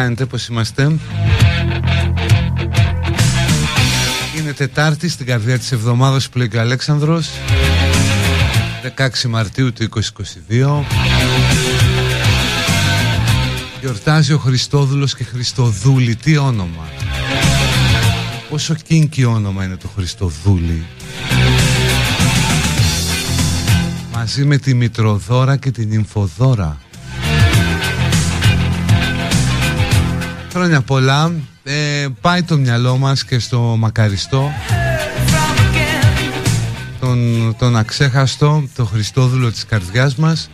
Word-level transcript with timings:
Κάνετε, 0.00 0.26
πώς 0.26 0.46
είμαστε. 0.46 0.82
Είναι 4.38 4.52
Τετάρτη 4.52 5.08
στην 5.08 5.26
καρδιά 5.26 5.58
της 5.58 5.72
εβδομάδας 5.72 6.28
που 6.28 6.38
λέει 6.38 6.50
ο 6.56 6.60
Αλέξανδρος. 6.60 7.28
16 8.96 9.28
Μαρτίου 9.28 9.72
του 9.72 9.82
2022 9.82 10.84
Γιορτάζει 13.80 14.32
ο 14.32 14.38
Χριστόδουλος 14.38 15.14
και 15.14 15.24
Χριστοδούλη. 15.24 16.16
Τι 16.16 16.36
όνομα. 16.36 16.88
Πόσο 18.50 18.74
κίνκι 18.74 19.24
όνομα 19.24 19.64
είναι 19.64 19.76
το 19.76 19.88
Χριστοδούλη. 19.96 20.86
Μαζί 24.14 24.44
με 24.44 24.56
τη 24.56 24.74
Μητροδόρα 24.74 25.56
και 25.56 25.70
την 25.70 25.92
Ιμφοδόρα 25.92 26.78
Χρόνια 30.52 30.80
πολλά. 30.80 31.32
Ε, 31.62 32.06
πάει 32.20 32.42
το 32.42 32.56
μυαλό 32.56 32.96
μας 32.96 33.24
και 33.24 33.38
στο 33.38 33.60
μακαριστό. 33.60 34.52
Τον, 37.00 37.54
τον 37.58 37.76
αξέχαστο, 37.76 38.68
το 38.76 38.84
Χριστόδουλο 38.84 39.50
της 39.50 39.66
καρδιάς 39.66 40.14
μας 40.14 40.50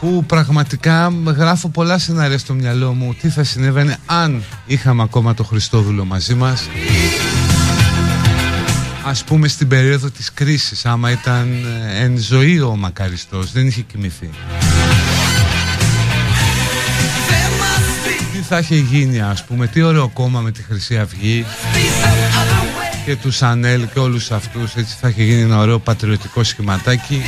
που 0.00 0.24
πραγματικά 0.24 1.12
γράφω 1.26 1.68
πολλά 1.68 1.98
σενάρια 1.98 2.38
στο 2.38 2.54
μυαλό 2.54 2.92
μου 2.92 3.14
τι 3.20 3.28
θα 3.28 3.44
συνέβαινε 3.44 3.96
αν 4.06 4.42
είχαμε 4.66 5.02
ακόμα 5.02 5.34
το 5.34 5.44
Χριστόδουλο 5.44 6.04
μαζί 6.04 6.34
μας. 6.34 6.68
Ας 9.04 9.24
πούμε 9.24 9.48
στην 9.48 9.68
περίοδο 9.68 10.10
της 10.10 10.32
κρίσης 10.32 10.86
άμα 10.86 11.10
ήταν 11.10 11.48
εν 12.00 12.18
ζωή 12.18 12.60
ο 12.60 12.76
Μακαριστός 12.76 13.52
δεν 13.52 13.66
είχε 13.66 13.80
κοιμηθεί 13.80 14.30
θα 18.42 18.58
είχε 18.58 18.76
γίνει 18.76 19.20
ας 19.20 19.44
πούμε 19.44 19.66
Τι 19.66 19.82
ωραίο 19.82 20.08
κόμμα 20.08 20.40
με 20.40 20.50
τη 20.50 20.62
Χρυσή 20.62 20.98
Αυγή 20.98 21.44
Και 23.04 23.16
τους 23.16 23.36
Σανέλ 23.36 23.88
και 23.92 23.98
όλους 23.98 24.30
αυτούς 24.30 24.74
Έτσι 24.74 24.96
θα 25.00 25.08
είχε 25.08 25.22
γίνει 25.22 25.40
ένα 25.40 25.58
ωραίο 25.58 25.78
πατριωτικό 25.78 26.44
σχηματάκι. 26.44 27.22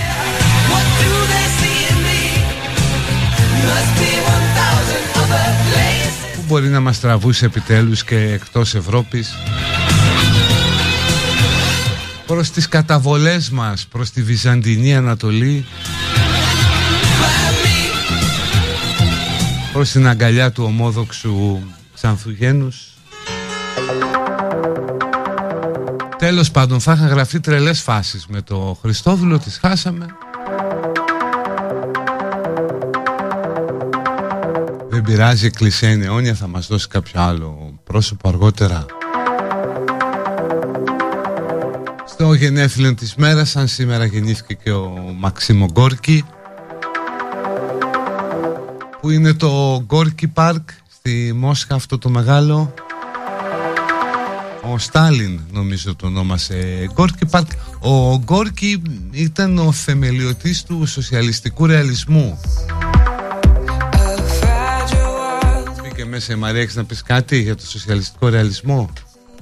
Που 6.35 6.43
μπορεί 6.47 6.69
να 6.69 6.81
μας 6.81 7.01
τραβούσε 7.01 7.45
επιτέλους 7.45 8.05
και 8.05 8.17
εκτός 8.17 8.75
Ευρώπης. 8.75 9.35
Προς 12.27 12.51
τις 12.51 12.69
καταβολές 12.69 13.51
μας 13.51 13.87
προς 13.87 14.11
τη 14.11 14.23
Βυζαντινή 14.23 14.97
Ανατολή 14.97 15.67
προς 19.72 19.90
την 19.90 20.08
αγκαλιά 20.08 20.52
του 20.52 20.64
ομόδοξου 20.64 21.58
Ξανθουγένους. 21.94 22.88
Τέλος 26.19 26.50
πάντων 26.50 26.81
θα 26.81 26.93
είχαν 26.93 27.08
γραφτεί 27.08 27.40
τρελές 27.40 27.81
φάσεις 27.81 28.26
με 28.26 28.43
το 28.43 28.78
Χριστόδουλο 28.81 29.38
τις 29.38 29.58
χάσαμε. 29.58 30.06
Δεν 34.88 35.02
πειράζει 35.02 35.44
η 35.44 35.46
Εκκλησία 35.46 35.90
είναι 35.90 36.05
αιώνια 36.05 36.34
θα 36.34 36.46
μας 36.46 36.66
δώσει 36.66 36.88
κάποιο 36.88 37.20
άλλο 37.23 37.78
πρόσωπο 37.84 38.28
αργότερα. 38.28 38.87
Στο 42.06 42.32
γενέθλιο 42.32 42.94
της 42.94 43.14
μέρας 43.14 43.50
σαν 43.50 43.69
σήμερα 43.69 44.05
γεννήθηκε 44.05 44.55
και 44.55 44.73
ο 44.73 45.14
Μαξίμο 45.19 45.66
Γκόρκι 45.66 46.25
που 49.00 49.11
είναι 49.11 49.35
το 49.35 49.82
Γκόρκι 49.87 50.29
Πάρκ 50.29 50.69
στη 50.88 51.32
Μόσχα 51.37 51.75
αυτό 51.75 51.99
το 51.99 52.08
μεγάλο. 52.08 52.75
Ο 54.73 54.79
Στάλιν 54.79 55.41
νομίζω 55.52 55.94
το 55.97 56.06
ονόμασε. 56.06 56.88
Γκόρκι 56.93 57.26
Πάρκ 57.26 57.47
ο 57.81 58.19
Γκόρκι 58.19 58.82
ήταν 59.11 59.58
ο 59.58 59.73
θεμελιωτής 59.73 60.62
του 60.62 60.87
σοσιαλιστικού 60.87 61.67
ρεαλισμού. 61.67 62.41
Μπήκε 65.82 66.05
μέσα 66.05 66.32
η 66.32 66.37
Μαρία 66.37 66.61
έχεις 66.61 66.76
να 66.76 66.85
πεις 66.85 67.02
κάτι 67.02 67.41
για 67.41 67.56
το 67.56 67.67
σοσιαλιστικό 67.67 68.29
ρεαλισμό; 68.29 68.91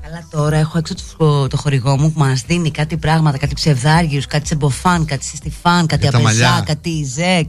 Καλά 0.02 0.26
τώρα 0.30 0.56
έχω 0.56 0.78
έξω 0.78 0.94
το, 1.16 1.46
το 1.46 1.56
χορηγό 1.56 1.98
μου 1.98 2.12
που 2.12 2.18
μας 2.18 2.42
δίνει 2.42 2.70
κάτι 2.70 2.96
πράγματα, 2.96 3.38
κάτι 3.38 3.54
ψευδάργιους, 3.54 4.26
κάτι 4.26 4.46
σεμποφάν, 4.46 5.04
κάτι 5.04 5.24
συστιφάν, 5.24 5.86
κάτι 5.86 6.06
απεσά, 6.06 6.62
κάτι 6.66 7.04
ζεκ 7.14 7.48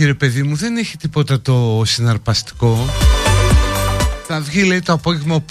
έχει 0.00 0.06
ρε 0.06 0.14
παιδί 0.14 0.42
μου, 0.42 0.56
δεν 0.56 0.76
έχει 0.76 0.96
τίποτα 0.96 1.40
το 1.40 1.82
συναρπαστικό. 1.84 2.88
Θα 4.26 4.40
βγει 4.40 4.62
λέει 4.62 4.80
το 4.80 4.92
απόγευμα 4.92 5.34
ο 5.34 5.42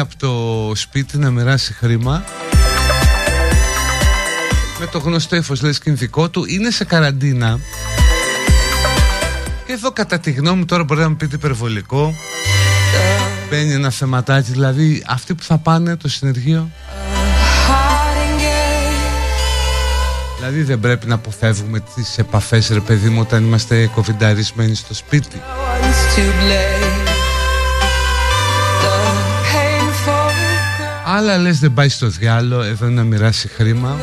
από 0.00 0.16
το 0.16 0.72
σπίτι 0.74 1.18
να 1.18 1.30
μοιράσει 1.30 1.72
χρήμα. 1.72 2.24
Με 4.80 4.86
το 4.86 4.98
γνωστό 4.98 5.36
έφος 5.36 5.62
λέει 5.62 5.72
σκηνδικό 5.72 6.30
του. 6.30 6.44
Είναι 6.48 6.70
σε 6.70 6.84
καραντίνα. 6.84 7.60
Και 9.66 9.72
εδώ 9.72 9.92
κατά 9.92 10.18
τη 10.18 10.30
γνώμη 10.30 10.58
μου 10.58 10.64
τώρα 10.64 10.84
μπορεί 10.84 11.00
να 11.00 11.08
μου 11.08 11.16
πείτε 11.16 11.36
υπερβολικό. 11.36 12.14
Μπαίνει 13.50 13.72
ένα 13.72 13.90
θεματάκι, 13.90 14.50
δηλαδή 14.50 15.04
αυτοί 15.06 15.34
που 15.34 15.42
θα 15.42 15.58
πάνε 15.58 15.96
το 15.96 16.08
συνεργείο 16.08 16.70
Δηλαδή 20.46 20.62
δεν 20.62 20.80
πρέπει 20.80 21.06
να 21.06 21.14
αποφεύγουμε 21.14 21.80
τις 21.94 22.18
επαφές 22.18 22.68
ρε 22.68 22.80
παιδί 22.80 23.08
μου 23.08 23.20
όταν 23.20 23.44
είμαστε 23.44 23.90
κοβινταρισμένοι 23.94 24.74
στο 24.74 24.94
σπίτι. 24.94 25.40
Άλλα 31.06 31.38
λες 31.38 31.58
δεν 31.58 31.74
πάει 31.74 31.88
στο 31.88 32.08
διάλο 32.08 32.62
εδώ 32.62 32.86
να 32.86 33.02
μοιράσει 33.02 33.48
χρήμα 33.48 33.96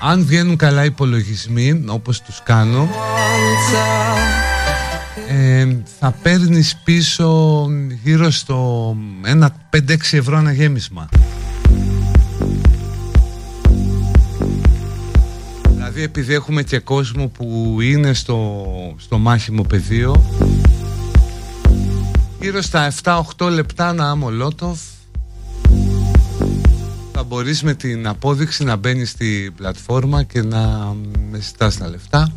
Αν 0.00 0.24
βγαίνουν 0.24 0.56
καλά 0.56 0.84
υπολογισμοί 0.84 1.84
όπως 1.86 2.20
τους 2.20 2.40
κάνω 2.44 2.88
ε, 5.28 5.66
θα 5.98 6.14
παίρνεις 6.22 6.76
πίσω 6.84 7.66
γύρω 8.02 8.30
στο 8.30 8.96
ένα 9.22 9.50
5-6 9.76 9.78
ευρώ 10.10 10.36
ένα 10.36 10.52
γέμισμα 10.52 11.08
Δηλαδή 16.00 16.18
επειδή 16.18 16.34
έχουμε 16.34 16.62
και 16.62 16.78
κόσμο 16.78 17.28
που 17.28 17.78
είναι 17.80 18.12
στο, 18.12 18.64
στο 18.98 19.18
μάχημο 19.18 19.62
πεδίο 19.62 20.24
Γύρω 22.40 22.60
στα 22.60 22.92
7-8 23.02 23.50
λεπτά 23.50 23.92
να 23.92 24.10
άμμο 24.10 24.30
Λότοφ 24.30 24.80
Θα 27.12 27.22
μπορείς 27.22 27.62
με 27.62 27.74
την 27.74 28.06
απόδειξη 28.06 28.64
να 28.64 28.76
μπαίνεις 28.76 29.10
στη 29.10 29.52
πλατφόρμα 29.56 30.22
και 30.22 30.42
να 30.42 30.94
με 31.30 31.40
ζητάς 31.40 31.76
τα 31.76 31.88
λεφτά. 31.88 32.32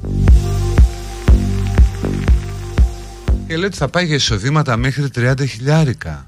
Και 3.47 3.55
λέει 3.55 3.65
ότι 3.65 3.77
θα 3.77 3.87
πάει 3.87 4.05
για 4.05 4.15
εισοδήματα 4.15 4.77
μέχρι 4.77 5.07
30 5.15 5.33
χιλιάρικα 5.47 6.22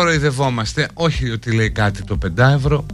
κοροϊδευόμαστε. 0.00 0.88
Όχι 0.94 1.30
ότι 1.30 1.52
λέει 1.52 1.70
κάτι 1.70 2.02
το 2.04 2.18
5 2.36 2.38
ευρώ 2.38 2.86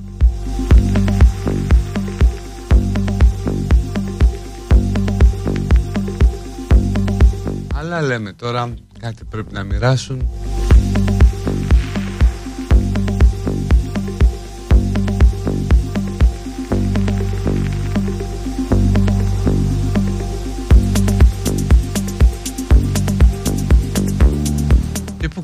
Αλλά 7.75 8.03
λέμε 8.03 8.33
τώρα 8.33 8.75
κάτι 9.01 9.25
πρέπει 9.25 9.53
να 9.53 9.63
μοιράσουν 9.65 10.29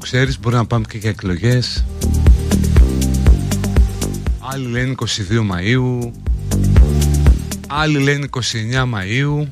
ξέρεις 0.03 0.41
μπορεί 0.41 0.55
να 0.55 0.67
πάμε 0.67 0.85
και 0.89 0.99
για 0.99 1.11
εκλογές. 1.11 1.85
Άλλοι 4.39 4.67
λένε 4.67 4.95
22 4.99 5.05
Μαΐου. 5.51 6.11
Άλλοι 7.69 7.99
λένε 7.99 8.29
29 8.31 8.41
Μαΐου. 8.83 9.47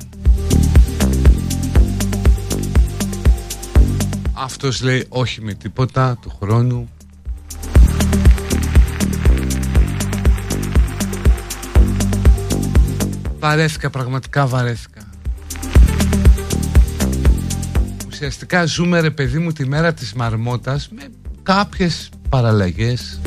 Αυτός 4.33 4.81
λέει 4.81 5.05
όχι 5.09 5.41
με 5.41 5.53
τίποτα 5.53 6.17
του 6.21 6.37
χρόνου. 6.39 6.89
Βαρέθηκα, 13.39 13.89
πραγματικά 13.89 14.47
βαρέθηκα 14.47 15.10
ουσιαστικά 18.21 18.65
ζούμε 18.65 18.99
ρε 18.99 19.09
παιδί 19.09 19.37
μου 19.37 19.51
τη 19.51 19.67
μέρα 19.67 19.93
της 19.93 20.13
μαρμότας 20.13 20.89
με 20.95 21.03
κάποιες 21.43 22.09
παραλλαγές. 22.29 23.19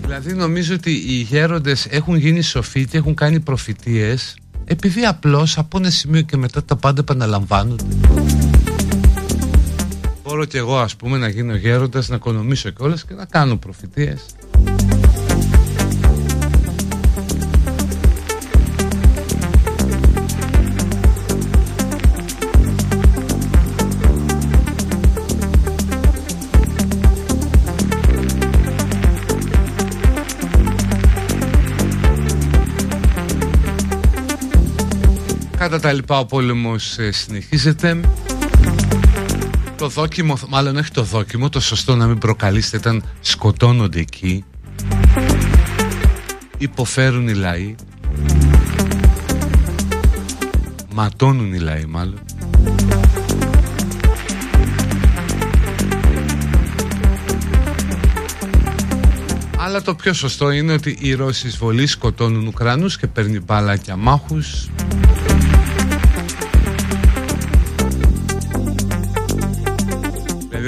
Δηλαδή 0.00 0.32
νομίζω 0.34 0.74
ότι 0.74 0.90
οι 0.90 1.26
γέροντες 1.30 1.86
έχουν 1.90 2.16
γίνει 2.16 2.42
σοφοί 2.42 2.86
και 2.86 2.96
έχουν 2.96 3.14
κάνει 3.14 3.40
προφητείες 3.40 4.36
επειδή 4.64 5.04
απλώς 5.04 5.58
από 5.58 5.78
ένα 5.78 5.90
σημείο 5.90 6.20
και 6.20 6.36
μετά 6.36 6.64
τα 6.64 6.76
πάντα 6.76 7.00
επαναλαμβάνονται. 7.00 7.84
Μπορώ 10.22 10.44
και 10.44 10.58
εγώ 10.58 10.78
ας 10.78 10.96
πούμε 10.96 11.18
να 11.18 11.28
γίνω 11.28 11.54
γέροντας, 11.54 12.08
να 12.08 12.14
οικονομήσω 12.14 12.70
κιόλας 12.70 13.04
και 13.04 13.14
να 13.14 13.24
κάνω 13.24 13.56
προφητείες 13.56 14.24
Κατά 35.60 35.80
τα 35.80 35.92
λοιπά 35.92 36.18
ο 36.18 36.26
πόλεμος 36.26 36.98
ε, 36.98 37.12
συνεχίζεται. 37.12 38.00
Το 39.76 39.88
δόκιμο, 39.88 40.38
μάλλον 40.48 40.76
όχι 40.76 40.90
το 40.90 41.02
δόκιμο 41.02 41.48
Το 41.48 41.60
σωστό 41.60 41.96
να 41.96 42.06
μην 42.06 42.18
προκαλείστε 42.18 42.76
ήταν 42.76 43.04
σκοτώνονται 43.20 43.98
εκεί. 43.98 44.44
Υποφέρουν 46.58 47.28
οι 47.28 47.34
λαοί. 47.34 47.74
Ματώνουν 50.94 51.54
οι 51.54 51.58
λαοί 51.58 51.84
μάλλον. 51.84 52.20
Αλλά 59.56 59.82
το 59.82 59.94
πιο 59.94 60.12
σωστό 60.12 60.50
είναι 60.50 60.72
ότι 60.72 60.98
οι 61.00 61.14
Ρώσοι 61.14 61.46
εισβολή 61.46 61.86
σκοτώνουν 61.86 62.46
Ουκρανούς 62.46 62.98
και 62.98 63.06
παίρνει 63.06 63.40
μπάλακια 63.40 63.96
μάχους 63.96 64.68
Δηλαδή 65.10 65.19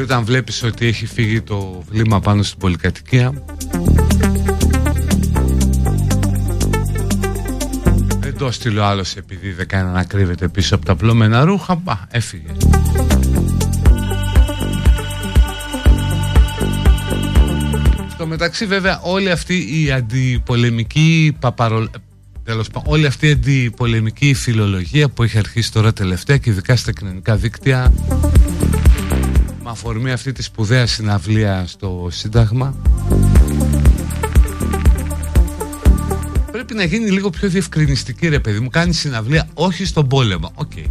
όταν 0.03 0.25
βλέπεις 0.25 0.63
ότι 0.63 0.87
έχει 0.87 1.07
φύγει 1.07 1.41
το 1.41 1.83
βλήμα 1.91 2.21
πάνω 2.21 2.43
στην 2.43 2.59
πολυκατοικία. 2.59 3.45
Δεν 8.21 8.37
το 8.39 8.51
στείλω 8.51 8.83
άλλος 8.83 9.17
επειδή 9.17 9.53
δεν 9.53 9.69
κάνει 9.69 9.93
να 9.93 10.05
κρύβεται 10.05 10.49
πίσω 10.49 10.75
από 10.75 10.85
τα 10.85 10.95
πλώμενα 10.95 11.45
ρούχα. 11.45 11.75
Μπα, 11.75 11.99
έφυγε. 12.11 12.47
Στο 18.11 18.27
μεταξύ 18.27 18.67
βέβαια 18.67 19.01
όλη 19.03 19.31
αυτή 19.31 19.83
η 19.85 19.91
αντιπολεμική 19.91 21.37
παπαρο... 21.41 21.89
Τέλος 22.45 22.69
πάντων, 22.69 22.93
όλη 22.93 23.07
αυτή 23.07 23.27
η 23.27 23.31
αντιπολεμική 23.31 24.35
φιλολογία 24.35 25.09
που 25.09 25.23
έχει 25.23 25.39
αρχίσει 25.39 25.73
τώρα 25.73 25.93
τελευταία 25.93 26.37
και 26.37 26.51
ειδικά 26.51 26.77
στα 26.77 26.93
κοινωνικά 26.93 27.37
δίκτυα 27.37 27.93
με 28.09 28.52
αφορμή 29.73 30.13
αυτή 30.13 30.33
τη 30.33 30.43
σπουδαία 30.43 30.87
συναυλία 30.87 31.65
στο 31.67 32.09
Σύνταγμα. 32.11 32.77
Πρέπει 36.53 36.75
να 36.75 36.85
γίνει 36.85 37.11
λίγο 37.11 37.31
πιο 37.31 37.49
διευκρινιστική 37.49 38.29
ρε 38.29 38.41
παιδί 38.41 38.61
μου. 38.61 38.69
Κάνεις 38.69 38.93
συναυλία 38.93 39.49
όχι 39.55 39.85
στον 39.85 40.09
πόλεμο. 40.09 40.53
OK. 40.55 40.71
Okay. 40.77 40.85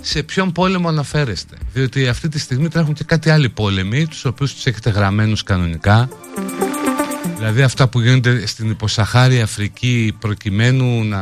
σε 0.00 0.22
ποιον 0.22 0.52
πόλεμο 0.52 0.88
αναφέρεστε; 0.88 1.56
Διότι 1.72 2.08
αυτή 2.08 2.28
τη 2.28 2.38
στιγμή 2.38 2.68
τρέχουν 2.68 2.94
και 2.94 3.04
κάτι 3.04 3.30
άλλοι 3.30 3.48
πόλεμοι 3.48 4.06
τους 4.06 4.24
οποίους 4.24 4.54
τους 4.54 4.66
έχετε 4.66 4.90
γραμμένους 4.90 5.42
κανονικά. 5.42 6.08
Δηλαδή 7.36 7.62
αυτά 7.62 7.88
που 7.88 8.00
γίνονται 8.00 8.46
στην 8.46 8.70
υποσαχάρη 8.70 9.40
Αφρική 9.40 10.16
προκειμένου 10.18 11.04
να 11.04 11.20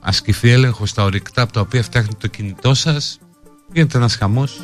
ασκηθεί 0.00 0.50
έλεγχος 0.50 0.90
στα 0.90 1.04
ορυκτά 1.04 1.42
από 1.42 1.52
τα 1.52 1.60
οποία 1.60 1.82
φτιάχνει 1.82 2.14
το 2.18 2.26
κινητό 2.26 2.74
σας 2.74 3.19
Γίνεται 3.72 3.98
ένας 3.98 4.14
χαμός; 4.14 4.60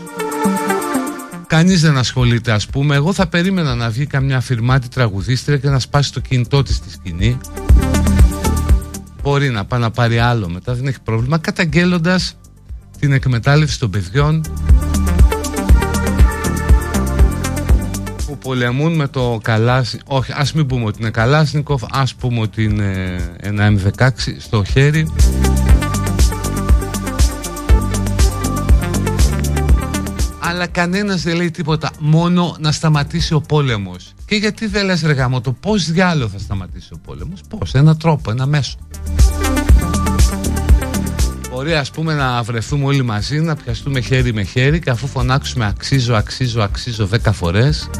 Κανείς 1.46 1.80
δεν 1.80 1.96
ασχολείται 1.96 2.52
ας 2.52 2.66
πούμε. 2.66 2.94
Εγώ 2.94 3.12
θα 3.12 3.26
περίμενα 3.26 3.74
να 3.74 3.90
βγει 3.90 4.06
καμιά 4.06 4.40
φυρμάτη 4.40 4.88
τραγουδίστρια 4.88 5.56
Και 5.56 5.68
να 5.68 5.78
σπάσει 5.78 6.12
το 6.12 6.20
κινητό 6.20 6.62
της 6.62 6.76
στη 6.76 6.90
σκηνή. 6.90 7.38
Μπορεί 9.26 9.50
να 9.50 9.64
πάει 9.64 9.80
να 9.80 9.90
πάρει 9.90 10.18
άλλο 10.18 10.48
μετά 10.48 10.74
Δεν 10.74 10.86
έχει 10.86 11.00
πρόβλημα 11.00 11.38
Καταγγέλλοντας 11.38 12.36
την 12.98 13.12
εκμετάλλευση 13.12 13.78
των 13.78 13.90
παιδιών 13.90 14.40
Που 18.26 18.38
πολεμούν 18.38 18.94
με 18.94 19.08
το 19.08 19.38
καλάσι 19.42 20.00
Όχι 20.04 20.32
ας 20.34 20.52
μην 20.52 20.66
πούμε 20.66 20.84
ότι 20.84 21.00
είναι 21.00 21.10
καλάσνικοφ 21.10 21.82
Ας 21.90 22.14
πούμε 22.14 22.40
ότι 22.40 22.64
είναι 22.64 23.18
ένα 23.40 23.72
M16 23.72 24.08
στο 24.38 24.64
χέρι 24.64 25.12
αλλά 30.48 30.66
κανένας 30.66 31.22
δεν 31.22 31.36
λέει 31.36 31.50
τίποτα 31.50 31.90
μόνο 31.98 32.56
να 32.58 32.72
σταματήσει 32.72 33.34
ο 33.34 33.40
πόλεμος. 33.40 34.14
Και 34.26 34.34
γιατί 34.34 34.66
δεν 34.66 34.84
λες 34.84 35.02
ρε 35.02 35.12
γάμο 35.12 35.40
το 35.40 35.52
πως 35.52 35.90
διάλογο 35.90 36.28
θα 36.28 36.38
σταματήσει 36.38 36.88
ο 36.92 36.98
πόλεμος; 37.04 37.40
Πως 37.48 37.74
ένα 37.74 37.96
τρόπο, 37.96 38.30
ένα 38.30 38.46
μέσο. 38.46 38.76
Μπορεί 41.50 41.74
ας 41.74 41.90
πούμε 41.90 42.14
να 42.14 42.42
βρεθούμε 42.42 42.84
όλοι 42.84 43.02
μαζί 43.02 43.40
να 43.40 43.56
πιαστούμε 43.56 44.00
χέρι 44.00 44.32
με 44.32 44.42
χέρι 44.42 44.80
και 44.80 44.90
αφού 44.90 45.06
φωνάξουμε 45.06 45.66
αξίζω, 45.66 46.14
αξίζω, 46.14 46.62
αξίζω 46.62 47.06
δέκα 47.06 47.32
φορές 47.32 47.90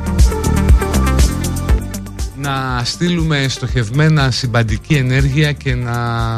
να 2.36 2.82
στείλουμε 2.84 3.46
στοχευμένα 3.48 4.30
συμπαντική 4.30 4.94
ενέργεια 4.94 5.52
και 5.52 5.74
να, 5.74 6.34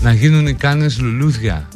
να 0.00 0.12
γίνουν 0.12 0.46
οι 0.46 0.54
κάνες 0.54 1.00
λουλούδια 1.00 1.68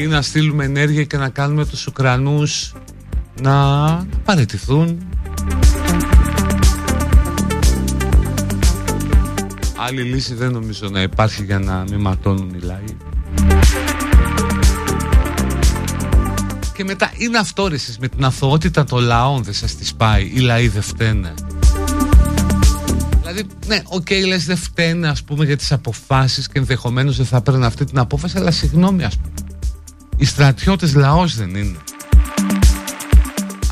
ή 0.00 0.06
να 0.06 0.22
στείλουμε 0.22 0.64
ενέργεια 0.64 1.04
και 1.04 1.16
να 1.16 1.28
κάνουμε 1.28 1.66
τους 1.66 1.86
Ουκρανούς 1.86 2.72
να 3.42 3.54
παραιτηθούν. 4.24 4.98
Άλλη 9.76 10.02
λύση 10.02 10.34
δεν 10.34 10.50
νομίζω 10.50 10.88
να 10.88 11.02
υπάρχει 11.02 11.44
για 11.44 11.58
να 11.58 11.84
μην 11.90 12.00
ματώνουν 12.00 12.54
οι 12.54 12.64
λαοί. 12.64 12.96
Και 16.74 16.84
μετά 16.84 17.10
είναι 17.16 17.38
αυτό 17.38 17.68
με 18.00 18.08
την 18.08 18.24
αθωότητα 18.24 18.84
των 18.84 19.02
λαών 19.02 19.42
δεν 19.42 19.54
σας 19.54 19.74
τις 19.74 19.94
πάει 19.94 20.30
Οι 20.34 20.38
λαοί 20.38 20.68
δεν 20.68 20.82
φταίνε. 20.82 21.34
Δηλαδή, 23.20 23.46
ναι, 23.66 23.82
OK, 23.84 24.06
okay, 24.08 24.26
λες 24.26 24.44
δεν 24.44 24.56
φταίνε 24.56 25.08
ας 25.08 25.22
πούμε 25.22 25.44
για 25.44 25.56
τις 25.56 25.72
αποφάσεις 25.72 26.48
και 26.48 26.58
ενδεχομένως 26.58 27.16
δεν 27.16 27.26
θα 27.26 27.36
έπαιρνε 27.36 27.66
αυτή 27.66 27.84
την 27.84 27.98
απόφαση 27.98 28.38
αλλά 28.38 28.50
συγγνώμη 28.50 29.04
ας 29.04 29.16
πούμε 29.16 29.49
οι 30.20 30.24
στρατιώτες 30.24 30.94
λαός 30.94 31.36
δεν 31.36 31.54
είναι. 31.54 31.78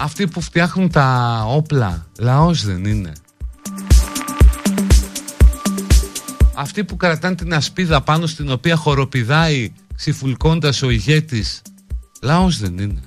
Αυτοί 0.01 0.27
που 0.27 0.41
φτιάχνουν 0.41 0.91
τα 0.91 1.43
όπλα 1.49 2.07
Λαός 2.19 2.65
δεν 2.65 2.85
είναι. 2.85 3.13
Αυτοί 6.55 6.85
που 6.85 6.97
κρατάνε 6.97 7.35
την 7.35 7.55
ασπίδα 7.55 8.01
πάνω 8.01 8.27
στην 8.27 8.51
οποία 8.51 8.77
χοροπηδάει 8.77 9.73
ξιφουλκώντας 9.95 10.83
ο 10.83 10.91
ηγέτης 10.91 11.63
Λαός 12.23 12.59
δεν 12.59 12.79
είναι. 12.79 13.01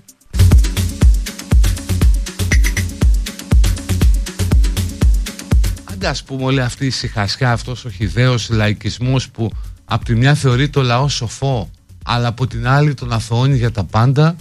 Άντε 5.91 6.07
ας 6.07 6.23
πούμε 6.23 6.43
όλη 6.43 6.61
αυτή 6.61 6.85
η 6.85 6.89
συχασιά 6.89 7.51
Αυτός 7.51 7.85
ο 7.85 7.89
χιδαίος 7.89 8.49
λαϊκισμός 8.49 9.29
που 9.29 9.51
από 9.85 10.05
τη 10.05 10.15
μια 10.15 10.33
θεωρεί 10.33 10.69
το 10.69 10.81
λαό 10.81 11.07
σοφό 11.07 11.69
αλλά 12.03 12.27
από 12.27 12.47
την 12.47 12.67
άλλη 12.67 12.93
τον 12.93 13.11
αθωώνει 13.11 13.57
για 13.57 13.71
τα 13.71 13.83
πάντα. 13.83 14.35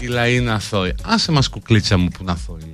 Οι 0.00 0.06
λαοί 0.06 0.36
είναι 0.36 0.50
αθώοι. 0.50 0.94
Άσε 1.02 1.32
μας 1.32 1.48
κουκλίτσα 1.48 1.96
μου 1.96 2.08
που 2.08 2.18
είναι 2.20 2.30
αθώοι 2.30 2.65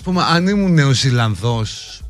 ας 0.00 0.06
πούμε 0.06 0.22
αν 0.22 0.46
ήμουν 0.46 0.72
Νεοζηλανδός 0.72 2.00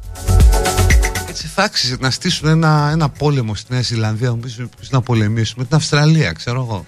έτσι 1.28 1.47
θα 1.47 1.62
άξιζε 1.62 1.97
να 2.00 2.11
στήσουν 2.11 2.49
ένα, 2.49 2.88
ένα 2.92 3.09
πόλεμο 3.09 3.54
στη 3.54 3.73
Νέα 3.73 3.82
Ζηλανδία 3.82 4.28
νομίζω 4.28 4.68
να 4.90 5.00
πολεμήσουμε 5.00 5.64
την 5.64 5.76
Αυστραλία 5.76 6.32
ξέρω 6.32 6.61
εγώ. 6.61 6.87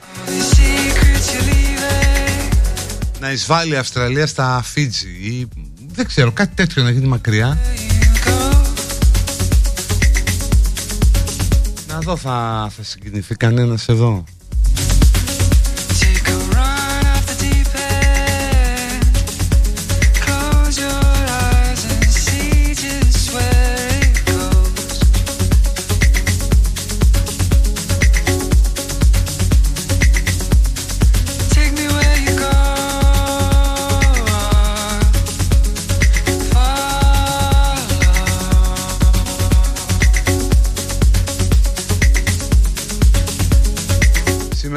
Να 3.20 3.32
εισβάλλει 3.32 3.72
η 3.72 3.76
Αυστραλία 3.76 4.26
στα 4.26 4.62
Φίτζι 4.64 5.08
ή 5.08 5.48
δεν 5.92 6.06
ξέρω 6.06 6.32
κάτι 6.32 6.54
τέτοιο 6.54 6.82
να 6.82 6.90
γίνει 6.90 7.06
μακριά. 7.06 7.58
Να 11.88 11.98
δω 11.98 12.16
θα, 12.16 12.68
θα 12.76 12.82
συγκινηθεί 12.82 13.34
κανένας 13.34 13.88
εδώ 13.88 14.24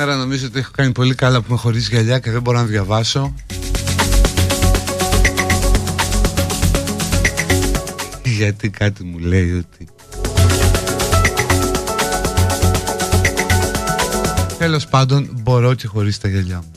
νομίζω 0.03 0.45
ότι 0.45 0.59
έχω 0.59 0.71
κάνει 0.75 0.91
πολύ 0.91 1.15
καλά 1.15 1.41
που 1.41 1.51
με 1.51 1.57
χωρίζει 1.57 1.89
γυαλιά 1.91 2.19
και 2.19 2.31
δεν 2.31 2.41
μπορώ 2.41 2.57
να 2.57 2.65
διαβάσω. 2.65 3.33
Γιατί 8.23 8.69
κάτι 8.69 9.03
μου 9.03 9.17
λέει 9.17 9.51
ότι... 9.51 9.87
Τέλος 14.57 14.87
πάντων 14.87 15.29
μπορώ 15.41 15.73
και 15.73 15.87
χωρίς 15.87 16.19
τα 16.19 16.27
γυαλιά 16.27 16.57
μου. 16.57 16.74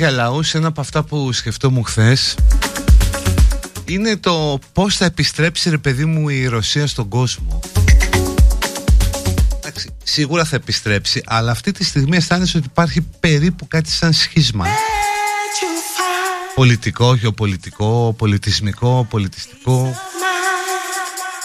Για 0.00 0.10
λαούς, 0.10 0.54
ένα 0.54 0.68
από 0.68 0.80
αυτά 0.80 1.02
που 1.02 1.32
σκεφτόμουν 1.32 1.84
χθες 1.84 2.34
είναι 3.84 4.16
το 4.16 4.58
πώς 4.72 4.96
θα 4.96 5.04
επιστρέψει 5.04 5.70
ρε 5.70 5.78
παιδί 5.78 6.04
μου 6.04 6.28
η 6.28 6.46
Ρωσία 6.46 6.86
στον 6.86 7.08
κόσμο. 7.08 7.60
Εντάξει, 9.58 9.90
σίγουρα 10.02 10.44
θα 10.44 10.56
επιστρέψει, 10.56 11.22
αλλά 11.26 11.50
αυτή 11.50 11.72
τη 11.72 11.84
στιγμή 11.84 12.16
αισθάνεσαι 12.16 12.56
ότι 12.56 12.66
υπάρχει 12.70 13.00
περίπου 13.20 13.68
κάτι 13.68 13.90
σαν 13.90 14.12
σχίσμα. 14.12 14.66
Πολιτικό, 16.54 17.14
γεωπολιτικό, 17.14 18.14
πολιτισμικό, 18.18 19.06
πολιτιστικό. 19.10 19.94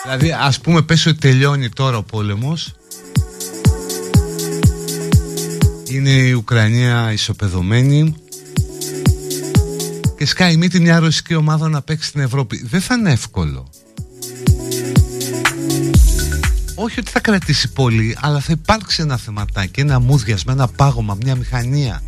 Δηλαδή 0.03 0.31
ας 0.31 0.59
πούμε 0.59 0.81
πες 0.81 1.05
ότι 1.05 1.17
τελειώνει 1.17 1.69
τώρα 1.69 1.97
ο 1.97 2.03
πόλεμος 2.03 2.75
Είναι 5.87 6.09
η 6.09 6.31
Ουκρανία 6.31 7.11
ισοπεδωμένη 7.11 8.15
Και 10.25 10.31
σκάει 10.31 10.57
μύτη 10.57 10.79
μια 10.79 10.99
ρωσική 10.99 11.35
ομάδα 11.35 11.69
να 11.69 11.81
παίξει 11.81 12.07
στην 12.07 12.21
Ευρώπη 12.21 12.65
Δεν 12.69 12.81
θα 12.81 12.95
είναι 12.95 13.11
εύκολο 13.11 13.69
όχι 16.75 16.99
ότι 16.99 17.11
θα 17.11 17.19
κρατήσει 17.19 17.71
πολύ, 17.71 18.17
αλλά 18.21 18.39
θα 18.39 18.51
υπάρξει 18.51 19.01
ένα 19.01 19.17
θεματάκι, 19.17 19.79
ένα 19.79 19.99
μούδιασμα, 19.99 20.53
ένα 20.53 20.67
πάγωμα, 20.67 21.17
μια 21.23 21.35
μηχανία. 21.35 22.01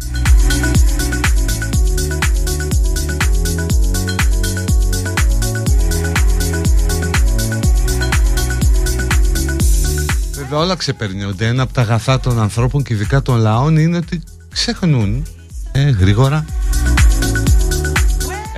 Βέβαια 10.31 10.59
όλα 10.59 10.75
ξεπερνιόνται. 10.75 11.47
Ένα 11.47 11.63
από 11.63 11.73
τα 11.73 11.81
αγαθά 11.81 12.19
των 12.19 12.39
ανθρώπων 12.39 12.83
και 12.83 12.93
ειδικά 12.93 13.21
των 13.21 13.39
λαών 13.39 13.77
είναι 13.77 13.97
ότι 13.97 14.21
ξεχνούν 14.49 15.25
ε, 15.71 15.89
γρήγορα. 15.89 16.45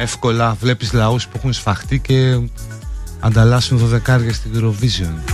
Εύκολα 0.01 0.53
βλέπεις 0.59 0.93
λαούς 0.93 1.27
που 1.27 1.31
έχουν 1.35 1.53
σφαχτεί 1.53 1.99
και 1.99 2.39
ανταλλάσσουν 3.19 3.77
δωδεκάρια 3.77 4.33
στην 4.33 4.51
Eurovision. 4.55 5.33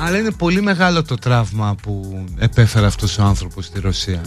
Αλλά 0.00 0.18
είναι 0.18 0.30
πολύ 0.30 0.60
μεγάλο 0.60 1.02
το 1.02 1.14
τραύμα 1.14 1.74
που 1.82 2.24
επέφερε 2.38 2.86
αυτός 2.86 3.18
ο 3.18 3.22
άνθρωπος 3.22 3.64
στη 3.64 3.80
Ρωσία. 3.80 4.20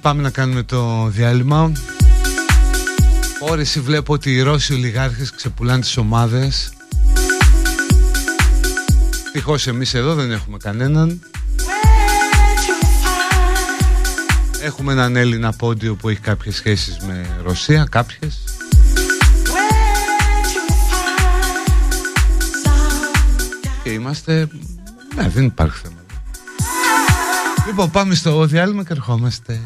Πάμε 0.00 0.22
να 0.22 0.30
κάνουμε 0.30 0.62
το 0.62 1.06
διάλειμμα. 1.08 1.72
Όρεση 3.40 3.80
βλέπω 3.80 4.12
ότι 4.12 4.34
οι 4.34 4.40
Ρώσοι 4.40 4.72
ολιγάρχες 4.72 5.30
ξεπουλάνε 5.30 5.80
τις 5.80 5.96
ομάδες. 5.96 6.72
Ευτυχώς 9.26 9.66
εμείς 9.66 9.94
εδώ 9.94 10.14
δεν 10.14 10.30
έχουμε 10.30 10.56
κανέναν. 10.56 11.20
Έχουμε 14.60 14.92
έναν 14.92 15.16
Έλληνα 15.16 15.52
πόντιο 15.52 15.94
που 15.94 16.08
έχει 16.08 16.20
κάποιες 16.20 16.54
σχέσεις 16.54 16.98
με 17.06 17.26
Ρωσία, 17.42 17.86
κάποιες. 17.90 18.38
Και 23.82 23.90
είμαστε... 23.90 24.48
Ναι, 25.14 25.28
δεν 25.28 25.44
υπάρχει 25.44 25.78
θέμα. 25.82 25.96
Λοιπόν, 27.66 27.90
πάμε 27.90 28.14
στο 28.14 28.46
διάλειμμα 28.46 28.84
και 28.84 28.92
ερχόμαστε. 28.92 29.60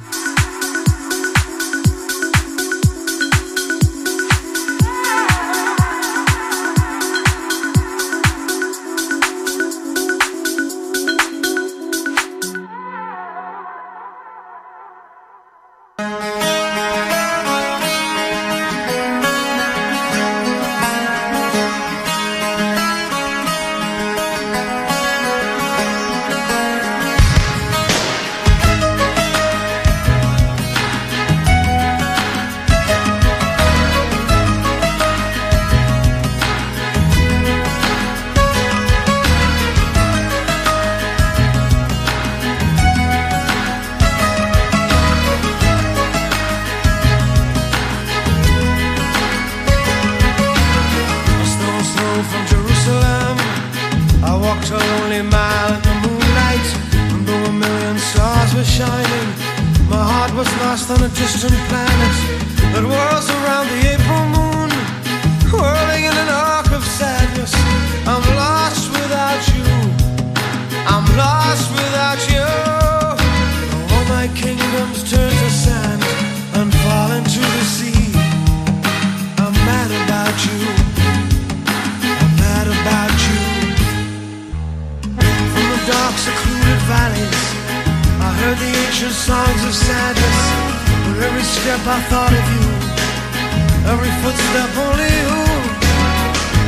Footstep 94.53 94.77
only 94.85 95.09
you, 95.09 95.39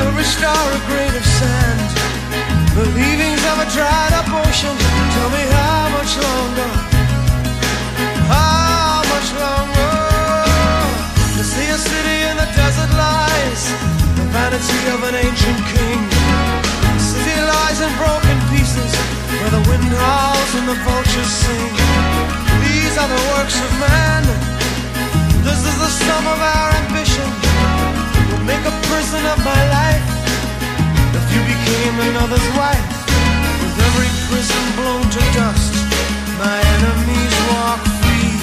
every 0.08 0.24
star 0.24 0.56
a 0.72 0.80
grain 0.88 1.14
of 1.14 1.26
sand. 1.26 1.80
The 2.76 2.86
leavings 2.96 3.44
of 3.52 3.56
a 3.60 3.66
dried 3.76 4.12
up 4.16 4.28
ocean. 4.32 4.76
Tell 5.14 5.30
me 5.30 5.44
how 5.52 5.88
much 5.92 6.12
longer? 6.16 6.70
How 8.32 9.04
much 9.12 9.28
longer? 9.36 9.96
To 11.36 11.42
see 11.44 11.68
a 11.68 11.78
city 11.78 12.18
in 12.30 12.36
the 12.40 12.48
desert 12.56 12.90
lies, 12.96 13.62
the 14.16 14.26
vanity 14.32 14.82
of 14.94 15.00
an 15.04 15.14
ancient 15.14 15.60
king. 15.76 16.00
The 16.96 17.04
city 17.04 17.36
lies 17.36 17.80
in 17.84 17.92
broken 18.00 18.38
pieces, 18.48 18.92
where 19.38 19.52
the 19.52 19.62
wind 19.68 19.92
howls 19.92 20.52
and 20.56 20.68
the 20.72 20.78
vultures 20.88 21.32
sing. 21.44 21.72
These 22.64 22.96
are 22.96 23.08
the 23.08 23.22
works 23.36 23.58
of 23.60 23.70
man. 23.76 24.24
This 25.44 25.60
is 25.60 25.76
the 25.84 25.90
sum 26.00 26.26
of 26.26 26.40
our 26.40 26.70
ambition. 26.80 27.43
Make 28.46 28.60
a 28.66 28.76
prison 28.92 29.24
of 29.24 29.38
my 29.42 29.62
life. 29.72 30.04
If 31.16 31.26
you 31.32 31.40
became 31.48 31.94
another's 32.12 32.48
wife, 32.60 32.88
with 33.62 33.76
every 33.88 34.10
prison 34.28 34.64
blown 34.76 35.08
to 35.08 35.22
dust, 35.32 35.72
my 36.36 36.58
enemies 36.76 37.34
walk 37.48 37.80
free. 38.04 38.36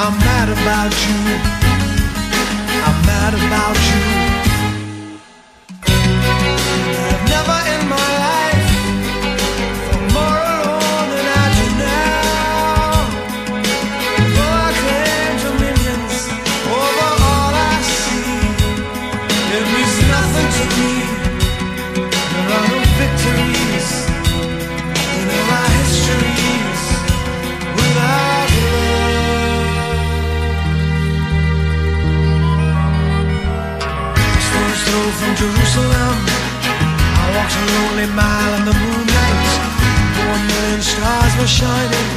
I'm 0.00 0.16
mad 0.24 0.48
about 0.48 0.92
you. 1.04 1.20
I'm 2.88 2.98
mad 3.04 3.34
about 3.34 3.76
you. 3.92 4.29
From 35.20 35.36
Jerusalem. 35.36 36.16
I 37.20 37.24
walked 37.36 37.52
a 37.52 37.64
lonely 37.76 38.08
mile 38.16 38.52
in 38.58 38.64
the 38.64 38.72
moonlight. 38.72 39.48
One 40.32 40.44
million 40.48 40.80
stars 40.80 41.32
were 41.36 41.52
shining. 41.60 42.08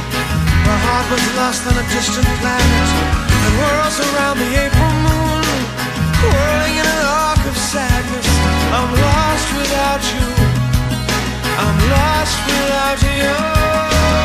My 0.64 0.78
heart 0.88 1.06
was 1.12 1.24
lost 1.36 1.62
on 1.68 1.76
a 1.76 1.86
distant 1.92 2.28
planet. 2.40 2.88
It 3.28 3.52
whirls 3.60 3.98
around 4.08 4.36
the 4.40 4.50
April 4.64 4.94
moon, 5.04 5.44
whirling 6.32 6.76
in 6.80 6.86
an 6.96 7.04
arc 7.28 7.44
of 7.44 7.56
sadness. 7.72 8.28
I'm 8.72 8.90
lost 9.06 9.48
without 9.60 10.02
you. 10.16 10.28
I'm 11.60 11.78
lost 11.92 12.38
without 12.48 13.00
you. 13.04 14.23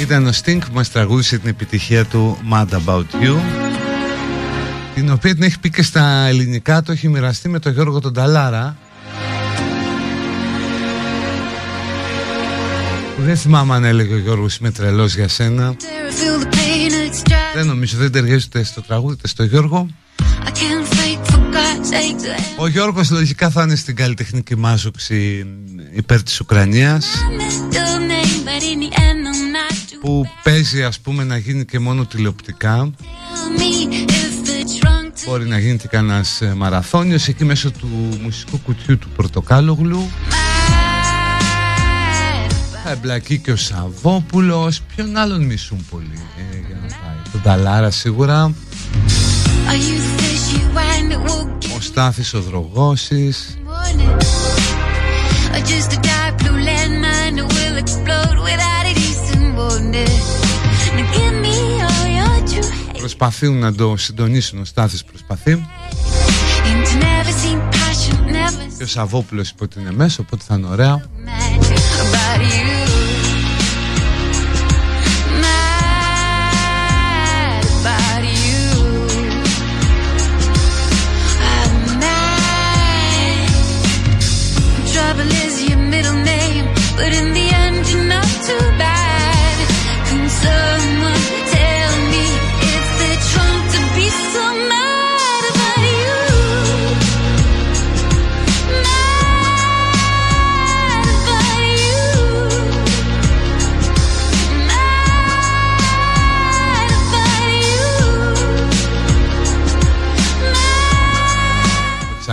Ήταν 0.00 0.26
ο 0.26 0.30
Sting 0.44 0.58
που 0.58 0.72
μας 0.72 0.90
τραγούδισε 0.90 1.38
την 1.38 1.48
επιτυχία 1.48 2.04
του 2.04 2.38
Mad 2.52 2.66
About 2.66 3.22
You 3.22 3.36
την 4.94 5.10
οποία 5.10 5.34
την 5.34 5.42
έχει 5.42 5.58
πει 5.58 5.70
και 5.70 5.82
στα 5.82 6.26
ελληνικά 6.26 6.82
το 6.82 6.92
έχει 6.92 7.08
μοιραστεί 7.08 7.48
με 7.48 7.58
τον 7.58 7.72
Γιώργο 7.72 8.00
τον 8.00 8.12
Ταλάρα 8.12 8.76
που 13.16 13.22
δεν 13.22 13.36
θυμάμαι 13.36 13.74
αν 13.74 13.84
έλεγε 13.84 14.14
ο 14.14 14.18
Γιώργος 14.18 14.56
είμαι 14.56 14.70
τρελός 14.70 15.14
για 15.14 15.28
σένα 15.28 15.76
Feel 15.78 16.42
the 16.42 16.46
pain, 16.46 17.10
it's 17.10 17.30
just 17.30 17.54
δεν 17.54 17.66
νομίζω 17.66 17.96
δεν 17.98 18.12
ταιριάζει 18.12 18.44
ούτε 18.46 18.62
στο 18.62 18.82
τραγούδι 18.82 19.12
ούτε 19.12 19.28
στο 19.28 19.44
Γιώργο 19.44 19.88
I 20.18 20.48
can't 20.48 20.94
fake 20.94 21.30
for 21.30 21.38
God's 21.38 21.90
sake. 21.90 22.60
ο 22.60 22.66
Γιώργος 22.66 23.10
λογικά 23.10 23.50
θα 23.50 23.62
είναι 23.62 23.74
στην 23.74 23.96
καλλιτεχνική 23.96 24.56
μάζοξη 24.56 25.46
υπέρ 25.96 26.22
της 26.22 26.40
Ουκρανίας 26.40 27.06
I 27.06 27.40
missed 27.40 27.74
your 27.74 27.98
name, 28.00 28.44
but 28.44 28.62
in 28.72 28.80
the 28.80 28.92
end 28.96 29.20
I'm 29.30 29.52
not 29.56 29.92
to 29.92 29.98
που 30.00 30.28
παίζει 30.42 30.82
ας 30.82 31.00
πούμε 31.00 31.24
να 31.24 31.36
γίνει 31.36 31.64
και 31.64 31.78
μόνο 31.78 32.06
τηλεοπτικά. 32.06 32.90
Tell 32.90 33.60
me 33.60 33.94
if 33.94 34.46
the 34.46 34.80
trunk 34.80 35.24
to 35.24 35.28
Μπορεί 35.28 35.46
να 35.46 35.58
γίνει 35.58 35.76
και 35.76 35.88
κανένας 35.88 36.40
ε, 36.40 36.54
μαραθώνιος 36.56 37.28
εκεί 37.28 37.44
μέσω 37.44 37.70
του 37.70 38.18
μουσικού 38.22 38.58
κουτιού 38.58 38.98
του 38.98 39.08
Πορτοκάλογλου. 39.08 40.08
Θα 42.84 42.90
εμπλακεί 42.90 43.38
και 43.38 43.52
ο 43.52 43.56
Σαββόπουλος. 43.56 44.80
Ποιον 44.94 45.16
άλλον 45.16 45.42
μισούν 45.42 45.86
πολύ 45.90 46.20
ε, 46.52 46.56
για 46.66 46.76
να 46.82 46.86
πάει. 46.86 47.32
Τον 47.32 47.42
Ταλάρα 47.42 47.90
σίγουρα. 47.90 48.54
Are 49.68 49.74
you 49.74 49.96
the 50.04 50.12
fish 50.20 50.46
you 50.54 50.64
wind 50.76 51.12
that 51.12 51.20
will 51.28 51.46
get 51.60 51.76
Ο 51.76 51.80
Στάθης 51.80 52.34
ο 52.34 52.40
Δρογώσης 52.40 53.58
morning? 53.66 54.55
Προσπαθούν 62.98 63.58
να 63.58 63.74
το 63.74 63.96
συντονίσουν, 63.96 64.60
ο 64.60 64.64
Στάθης 64.64 65.04
προσπαθεί. 65.04 65.66
Και 68.76 68.84
ο 68.84 68.86
Σαββόπουλος 68.86 69.50
υποτείνει 69.50 69.94
μέσα, 69.94 70.16
οπότε 70.20 70.44
θα 70.46 70.54
είναι 70.54 70.66
ωραία. 70.66 71.02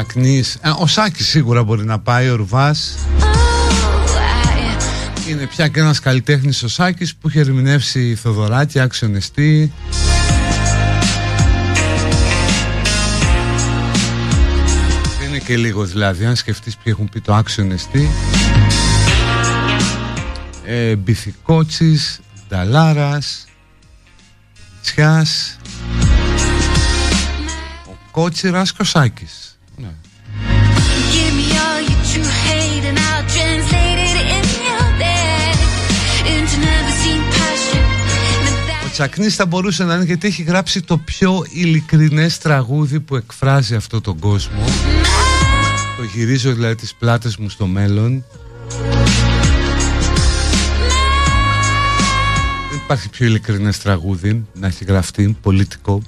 Ο 0.03 0.05
Τσακνής 0.05 0.57
ε, 0.61 0.69
Ο 0.77 0.87
Σάκης 0.87 1.27
σίγουρα 1.27 1.63
μπορεί 1.63 1.85
να 1.85 1.99
πάει 1.99 2.29
Ο 2.29 2.35
Ρουβάς. 2.35 2.95
Oh, 3.19 3.23
I 5.25 5.29
Είναι 5.29 5.45
πια 5.45 5.67
και 5.67 5.79
ένας 5.79 5.99
καλλιτέχνης 5.99 6.63
ο 6.63 6.67
Σάκης 6.67 7.15
Που 7.15 7.27
έχει 7.27 7.39
ερμηνεύσει 7.39 8.15
Θοδωράκη 8.15 8.79
Άξιονεστή. 8.79 9.71
Και 15.45 15.57
λίγο 15.57 15.85
δηλαδή 15.85 16.25
αν 16.25 16.35
σκεφτείς 16.35 16.75
ποιοι 16.75 16.93
έχουν 16.95 17.09
πει 17.09 17.21
το 17.21 17.33
άξιο 17.33 17.63
νεστή 17.63 18.09
ε, 20.65 20.95
Μπιθικότσης, 20.95 22.19
Νταλάρας 22.49 23.45
Τσιάς 24.81 25.57
Ο 27.87 27.95
Κότσιρας 28.11 28.71
Κωσάκης 28.71 29.27
ναι. 29.27 29.33
Give 29.33 29.52
Τσακνής 38.93 39.36
θα 39.36 39.45
μπορούσε 39.45 39.84
να 39.84 39.95
είναι 39.95 40.03
γιατί 40.03 40.27
έχει 40.27 40.43
γράψει 40.43 40.82
το 40.82 40.97
πιο 40.97 41.45
ειλικρινές 41.49 42.38
τραγούδι 42.38 42.99
που 42.99 43.15
εκφράζει 43.15 43.75
αυτό 43.75 44.01
τον 44.01 44.19
κόσμο. 44.19 44.63
Το 45.97 46.03
γυρίζω 46.13 46.53
δηλαδή 46.53 46.75
τις 46.75 46.93
πλάτες 46.93 47.38
μου 47.38 47.49
στο 47.49 47.65
μέλλον. 47.65 48.23
Δεν 52.69 52.79
υπάρχει 52.84 53.10
πιο 53.10 53.25
ειλικρινές 53.25 53.79
τραγούδι 53.79 54.45
να 54.53 54.67
έχει 54.67 54.86
γραφτεί 54.86 55.38
πολιτικό 55.41 56.01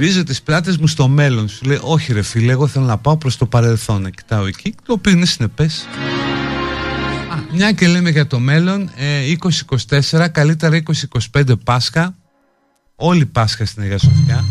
Γυρίζω 0.00 0.22
τις 0.22 0.42
πλάτες 0.42 0.76
μου 0.76 0.86
στο 0.86 1.08
μέλλον. 1.08 1.48
Σου 1.48 1.64
λέει 1.64 1.78
όχι 1.82 2.12
ρε 2.12 2.22
φίλε 2.22 2.52
εγώ 2.52 2.66
θέλω 2.66 2.84
να 2.84 2.98
πάω 2.98 3.16
προς 3.16 3.36
το 3.36 3.46
παρελθόν 3.46 4.02
Να 4.02 4.10
κοιτάω 4.10 4.46
εκεί 4.46 4.74
το 4.86 4.92
οποίο 4.92 5.12
είναι 5.12 5.26
συνεπές. 5.26 5.86
Α, 7.32 7.36
Μια 7.52 7.72
και 7.72 7.86
λέμε 7.86 8.10
για 8.10 8.26
το 8.26 8.38
μέλλον 8.38 8.90
ε, 8.96 9.34
2024 10.10 10.26
καλύτερα 10.32 10.82
2025 11.32 11.42
Πάσχα. 11.64 12.14
Όλη 12.94 13.26
Πάσχα 13.26 13.64
στην 13.64 13.82
Αγία 13.82 13.98
Σοφιά. 13.98 14.44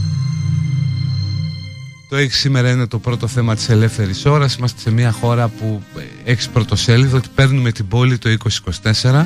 Το 2.10 2.16
έχει 2.16 2.34
σήμερα 2.34 2.70
είναι 2.70 2.88
το 2.88 3.00
πρώτο 3.00 3.28
θέμα 3.28 3.56
της 3.56 3.70
ελεύθερης 3.70 4.26
ώρας. 4.26 4.56
Είμαστε 4.56 4.80
σε 4.82 4.92
μια 4.92 5.12
χώρα 5.12 5.48
που 5.48 5.82
ε, 6.26 6.32
έχει 6.32 6.50
πρωτοσέλιδο 6.50 7.18
Ότι 7.18 7.30
παίρνουμε 7.36 7.72
την 7.72 7.88
πόλη 7.88 8.18
το 8.18 8.38
2024 9.04 9.26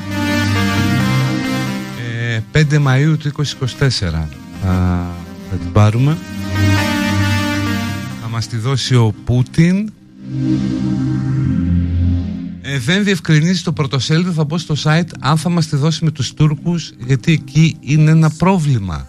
ε, 2.26 2.40
5 2.54 2.86
Μαΐου 2.86 3.16
του 3.20 3.32
2024 4.64 5.23
θα, 5.54 5.60
θα 5.60 5.64
την 5.64 5.72
πάρουμε. 5.72 6.18
Θα 8.22 8.28
μας 8.30 8.48
τη 8.48 8.58
δώσει 8.58 8.96
ο 8.96 9.14
Πούτιν. 9.26 9.92
Ε, 12.62 12.80
Δεν 12.80 13.04
διευκρινίζει 13.04 13.62
το 13.64 13.72
πρωτοσέλιδο 13.72 14.32
Θα 14.32 14.46
πω 14.46 14.58
στο 14.58 14.76
site 14.84 15.08
αν 15.20 15.38
θα 15.38 15.50
μας 15.50 15.68
τη 15.68 15.76
δώσει 15.76 16.04
με 16.04 16.12
τους 16.12 16.34
Τούρκους 16.34 16.92
Γιατί 17.06 17.32
εκεί 17.32 17.78
είναι 17.80 18.12
ένα 18.12 18.30
πρόβλημα 18.30 19.08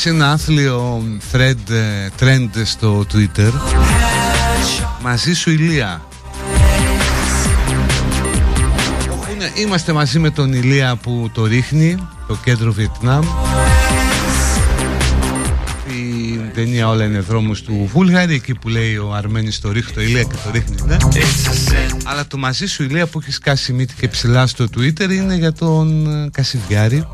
boys. 0.00 0.06
Έχει 0.06 0.08
σκάσει 0.08 0.08
ένα 0.08 0.32
άθλιο 0.32 1.02
thread, 1.32 1.70
ε, 1.70 2.08
trend 2.20 2.48
στο 2.64 3.04
Twitter 3.12 3.50
Μαζί 5.02 5.32
σου 5.34 5.50
Ηλία 5.50 6.02
Είναι- 9.32 9.50
Είμαστε 9.54 9.92
μαζί 9.92 10.18
με 10.18 10.30
τον 10.30 10.52
Ηλία 10.52 10.96
που 10.96 11.30
το 11.34 11.44
ρίχνει 11.46 11.96
Το 12.28 12.36
κέντρο 12.44 12.72
Βιετνάμ 12.72 13.24
Στην 15.84 16.40
ταινία 16.54 16.88
όλα 16.88 17.04
είναι 17.04 17.18
δρόμος 17.20 17.62
του 17.62 17.88
Βούλγαρη 17.92 18.34
Εκεί 18.34 18.54
που 18.54 18.68
λέει 18.68 18.96
ο 18.96 19.12
Αρμένης 19.14 19.60
το 19.60 19.72
ρίχνει 19.72 19.92
το 19.94 20.00
Ηλία 20.00 20.22
και 20.22 20.34
το 20.44 20.50
ρίχνει 20.52 20.76
ναι. 20.86 20.96
Αλλά 22.04 22.26
το 22.26 22.36
μαζί 22.36 22.66
σου 22.66 22.82
Ηλία 22.82 23.06
που 23.06 23.18
έχεις 23.22 23.34
σκάσει 23.34 23.72
μύτη 23.72 23.94
και 24.00 24.08
ψηλά 24.08 24.46
στο 24.46 24.66
Twitter 24.76 25.10
Είναι 25.10 25.34
για 25.34 25.52
τον 25.52 26.06
ε, 26.24 26.28
Κασιδιάρη 26.32 27.06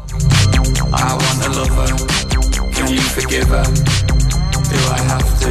you 2.97 3.07
forgive 3.19 3.49
her? 3.57 3.67
Do 4.73 4.79
I 4.99 5.01
have 5.11 5.29
to? 5.43 5.51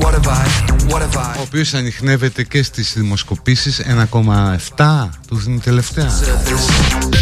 What 0.00 0.12
have 0.16 0.28
I? 0.40 0.44
What 0.90 1.02
have 1.02 1.16
I? 1.16 1.38
ο 1.38 1.42
οποίος 1.42 1.74
ανοιχνεύεται 1.74 2.42
και 2.42 2.62
στις 2.62 2.92
δημοσκοπήσεις 2.96 3.82
1,7 4.12 5.08
του 5.26 5.36
δίνει 5.36 5.58
τελευταία 5.58 6.08
deserved 6.08 6.48
this? 6.48 7.14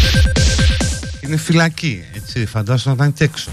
είναι 1.19 1.37
φυλακή 1.37 2.03
έτσι 2.15 2.45
φαντάζομαι 2.45 2.95
να 2.95 3.03
ήταν 3.03 3.13
και 3.13 3.23
έξω 3.23 3.51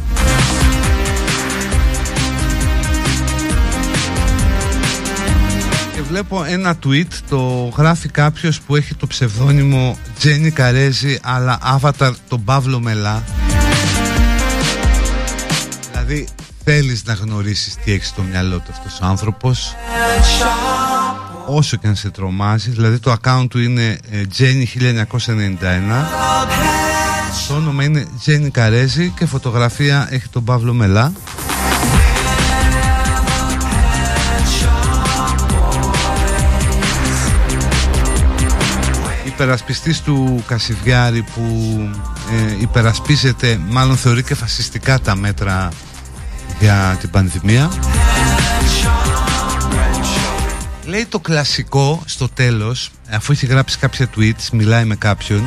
και 5.95 6.03
βλέπω 6.03 6.45
ένα 6.45 6.79
tweet 6.87 7.13
το 7.29 7.73
γράφει 7.77 8.09
κάποιος 8.09 8.61
που 8.61 8.77
έχει 8.77 8.95
το 8.95 9.07
ψευδόνυμο 9.07 9.99
Τζένι 10.19 10.51
Καρέζη 10.51 11.19
αλλά 11.23 11.81
avatar 11.81 12.13
τον 12.29 12.45
Παύλο 12.45 12.81
Μελά 12.81 13.23
δηλαδή 16.07 16.29
θέλεις 16.65 17.05
να 17.05 17.13
γνωρίσεις 17.13 17.75
τι 17.85 17.93
έχεις 17.93 18.09
στο 18.09 18.23
μυαλό 18.23 18.59
του 18.59 18.71
αυτός 18.71 19.01
ο 19.01 19.05
άνθρωπος 19.07 19.75
Shop 20.41 21.55
όσο 21.55 21.77
και 21.77 21.87
αν 21.87 21.97
σε 21.97 22.11
τρομάζεις. 22.11 22.75
Δηλαδή 22.75 22.99
το 22.99 23.17
account 23.23 23.47
του 23.51 23.61
είναι 23.61 23.99
ε, 24.11 24.23
Jenny1991 24.39 24.57
το 27.49 27.55
όνομα 27.55 27.85
είναι 27.85 28.07
Jenny 28.27 28.49
Καρέζη 28.51 29.13
και 29.19 29.27
φωτογραφία 29.27 30.09
έχει 30.11 30.29
τον 30.29 30.45
Παύλο 30.45 30.73
Μελά. 30.73 31.13
Υπερασπιστής 39.27 40.01
του 40.01 40.45
Κασιδιάρη 40.47 41.23
που 41.23 41.43
ε, 42.33 42.61
υπερασπίζεται 42.61 43.61
μάλλον 43.69 43.97
θεωρεί 43.97 44.23
και 44.23 44.35
φασιστικά 44.35 45.01
τα 45.01 45.17
μέτρα 45.17 45.69
για 46.61 46.97
την 47.01 47.11
πανδημία. 47.11 47.71
Λέει 50.85 51.07
το 51.07 51.19
κλασικό 51.19 52.03
στο 52.07 52.29
τέλος 52.29 52.91
αφού 53.11 53.33
έχει 53.33 53.47
γράψει 53.47 53.79
κάποια 53.79 54.09
tweets 54.17 54.49
μιλάει 54.53 54.85
με 54.85 54.97
κάποιον 54.97 55.47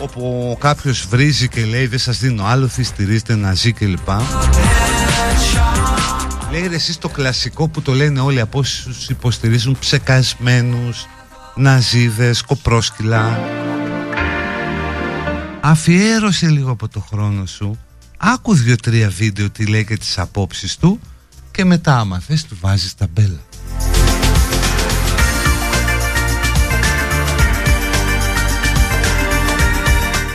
όπου 0.00 0.56
κάποιος 0.60 1.06
βρίζει 1.06 1.48
και 1.48 1.64
λέει 1.64 1.86
δεν 1.86 1.98
σας 1.98 2.18
δίνω 2.18 2.44
άλλο 2.46 2.70
στηρίζετε 2.82 3.34
να 3.34 3.54
ζει 3.54 3.72
κλπ. 3.72 4.08
Λέει 6.50 6.66
ρε 6.66 6.74
εσείς 6.74 6.98
το 6.98 7.08
κλασικό 7.08 7.68
που 7.68 7.82
το 7.82 7.92
λένε 7.92 8.20
όλοι 8.20 8.40
από 8.40 8.58
όσους 8.58 9.08
υποστηρίζουν 9.08 9.76
ψεκασμένους 9.78 11.06
ναζίδες, 11.54 12.42
κοπρόσκυλα 12.42 13.40
Αφιέρωσε 15.60 16.48
λίγο 16.48 16.70
από 16.70 16.88
το 16.88 17.00
χρόνο 17.00 17.46
σου 17.46 17.78
Άκους 18.26 18.62
δύο-τρία 18.62 19.08
βίντεο 19.08 19.50
τι 19.50 19.66
λέει 19.66 19.84
και 19.84 19.96
τις 19.96 20.18
απόψεις 20.18 20.76
του 20.76 21.00
Και 21.50 21.64
μετά 21.64 21.98
άμα 21.98 22.18
θες 22.18 22.44
του 22.44 22.56
βάζεις 22.60 22.94
τα 22.94 23.06
μπέλα 23.12 23.40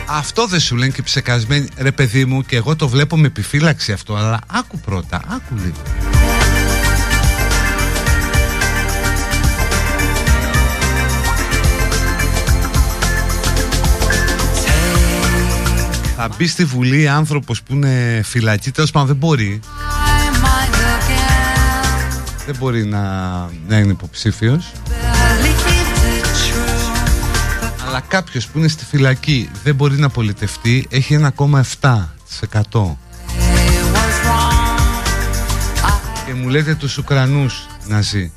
Αυτό 0.08 0.46
δεν 0.46 0.60
σου 0.60 0.76
λένε 0.76 0.92
και 0.92 1.02
ψεκασμένοι. 1.02 1.68
Ρε 1.78 1.92
παιδί 1.92 2.24
μου 2.24 2.42
και 2.42 2.56
εγώ 2.56 2.76
το 2.76 2.88
βλέπω 2.88 3.16
με 3.16 3.26
επιφύλαξη 3.26 3.92
αυτό 3.92 4.14
Αλλά 4.14 4.40
άκου 4.46 4.78
πρώτα, 4.78 5.22
άκου 5.28 5.54
λίγο 5.54 6.09
Θα 16.22 16.30
μπει 16.36 16.46
στη 16.46 16.64
Βουλή 16.64 17.08
άνθρωπος 17.08 17.62
που 17.62 17.74
είναι 17.74 18.20
φυλακή. 18.24 18.70
Τέλος 18.70 18.90
πάντων 18.90 19.08
δεν 19.08 19.16
μπορεί. 19.16 19.60
Δεν 22.46 22.56
μπορεί 22.58 22.84
να, 22.84 23.00
να 23.68 23.78
είναι 23.78 23.90
υποψήφιος. 23.90 24.72
Αλλά 27.86 28.00
κάποιος 28.00 28.46
που 28.46 28.58
είναι 28.58 28.68
στη 28.68 28.84
φυλακή 28.84 29.50
Δεν 29.64 29.74
μπορεί 29.74 29.96
να 29.96 30.08
πολιτευτεί. 30.08 30.86
Έχει 30.90 31.20
1,7% 31.36 31.60
Και 36.26 36.34
μου 36.34 36.48
λέτε 36.48 36.74
τους 36.74 36.98
Ουκρανούς 36.98 37.66
να 37.86 38.00
ζει 38.00 38.32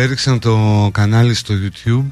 έριξαν 0.00 0.38
το 0.38 0.88
κανάλι 0.92 1.34
στο 1.34 1.54
YouTube. 1.54 2.06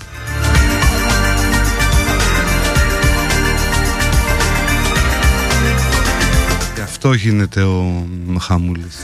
Γι' 6.74 6.80
αυτό 6.80 7.12
γίνεται 7.12 7.62
ο 7.62 8.06
Χαμούλης 8.40 8.96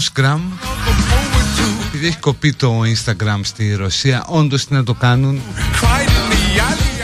Instagram. 0.00 0.40
Επειδή 1.86 2.06
έχει 2.06 2.18
κοπεί 2.18 2.52
το 2.52 2.80
Instagram 2.80 3.40
στη 3.42 3.74
Ρωσία 3.74 4.24
όντως 4.26 4.66
τι 4.66 4.72
να 4.74 4.84
το 4.84 4.94
κάνουν. 4.94 5.40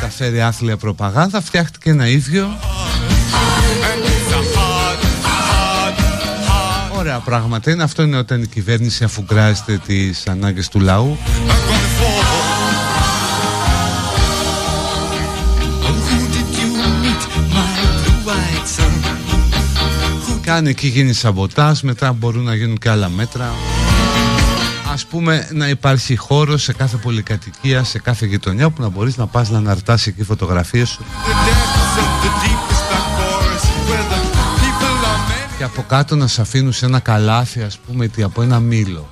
Τα 0.01 0.09
φέρει 0.09 0.43
άθλια 0.43 0.77
προπαγάνδα 0.77 1.41
φτιάχτηκε 1.41 1.91
ένα 1.91 2.09
ίδιο. 2.09 2.59
Ωραία 6.99 7.19
πράγματα 7.19 7.71
είναι. 7.71 7.83
Αυτό 7.83 8.03
είναι 8.03 8.17
όταν 8.17 8.43
η 8.43 8.47
κυβέρνηση 8.47 9.05
αφουγκράζεται 9.05 9.81
τις 9.87 10.27
ανάγκες 10.27 10.69
του 10.69 10.81
λαού. 10.81 11.19
κάνει 20.47 20.71
εκεί 20.71 20.87
γίνει 20.87 21.13
σαμποτάζ, 21.13 21.81
μετά 21.81 22.13
μπορούν 22.13 22.43
να 22.43 22.55
γίνουν 22.55 22.79
και 22.79 22.89
άλλα 22.89 23.09
μέτρα. 23.09 23.53
Ας 24.93 25.07
πούμε 25.07 25.49
να 25.53 25.69
υπάρχει 25.69 26.17
χώρος 26.17 26.63
σε 26.63 26.73
κάθε 26.73 26.97
πολυκατοικία, 26.97 27.85
σε 27.85 27.99
κάθε 27.99 28.27
γειτονιά 28.27 28.71
που 28.71 28.83
να 28.83 28.89
μπορείς 28.89 29.17
να 29.17 29.27
πας 29.27 29.51
να 29.51 29.59
αναρτάς 29.59 30.07
εκεί 30.07 30.23
φωτογραφίες 30.23 30.89
σου. 30.89 31.05
Και 35.59 35.65
από 35.65 35.83
κάτω 35.83 36.17
να 36.17 36.27
σε 36.27 36.41
αφήνουν 36.41 36.73
σε 36.73 36.87
ένα 36.87 36.99
καλάθι 36.99 37.63
ας 37.63 37.79
πούμε 37.79 38.11
από 38.23 38.43
ένα 38.43 38.61
μήλο. 38.61 39.09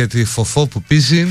για 0.00 0.08
τη 0.08 0.24
φοφό 0.24 0.66
που 0.66 0.82
πίζει 0.82 1.26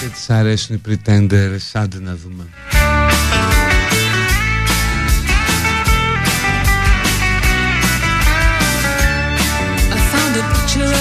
Και 0.00 0.06
της 0.06 0.30
αρέσουν 0.30 0.76
οι 0.76 0.80
pretenders 0.88 1.70
Άντε 1.72 2.00
να 2.00 2.16
δούμε 2.16 2.46
picture 10.52 10.94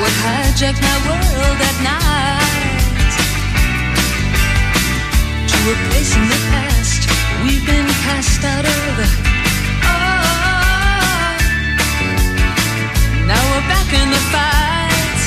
what 0.00 0.14
hijacked 0.22 0.80
my 0.88 0.96
world 1.06 1.60
at 1.70 1.76
night 1.90 3.12
To 5.50 5.58
a 5.72 5.74
place 5.88 6.12
in 6.16 6.24
the 6.28 6.47
passed 8.08 8.44
out. 8.44 8.64
Oh, 8.64 8.70
now 13.30 13.42
we're 13.50 13.68
back 13.74 13.88
in 14.00 14.08
the 14.14 14.22
fight. 14.32 15.20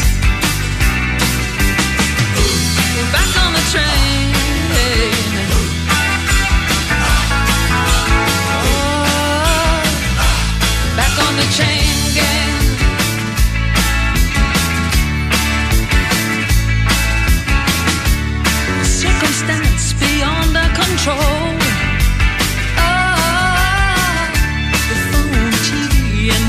We're 2.95 3.11
back 3.17 3.31
on 3.43 3.51
the 3.57 3.65
train. 3.73 4.33
Oh, 8.65 9.83
back 10.99 11.15
on 11.25 11.33
the 11.41 11.47
chain 11.57 11.93
gang. 12.19 12.55
Circumstance 19.01 19.85
beyond 20.01 20.51
our 20.57 20.71
control. 20.83 21.40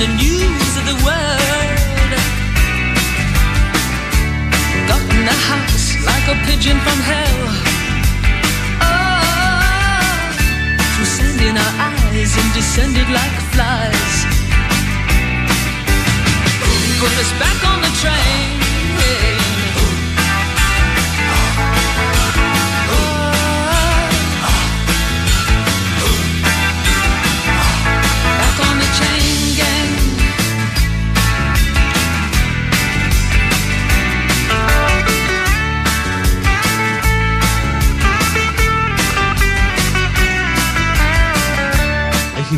the 0.02 0.08
news 0.14 0.76
of 0.80 0.84
the 0.90 0.98
world. 1.06 2.12
Got 4.90 5.02
in 5.14 5.24
the 5.30 5.38
house 5.50 5.94
like 6.10 6.26
a 6.26 6.36
pigeon 6.44 6.76
from 6.84 6.98
hell. 7.10 7.42
Oh, 8.82 10.18
through 10.94 11.10
sand 11.16 11.40
in 11.40 11.56
our 11.56 11.74
eyes 11.86 12.32
and 12.40 12.50
descended 12.52 13.08
like 13.18 13.36
flies. 13.54 14.14
Put 16.98 17.14
us 17.22 17.32
back 17.38 17.58
on 17.70 17.78
the 17.82 17.92
train. 18.02 18.61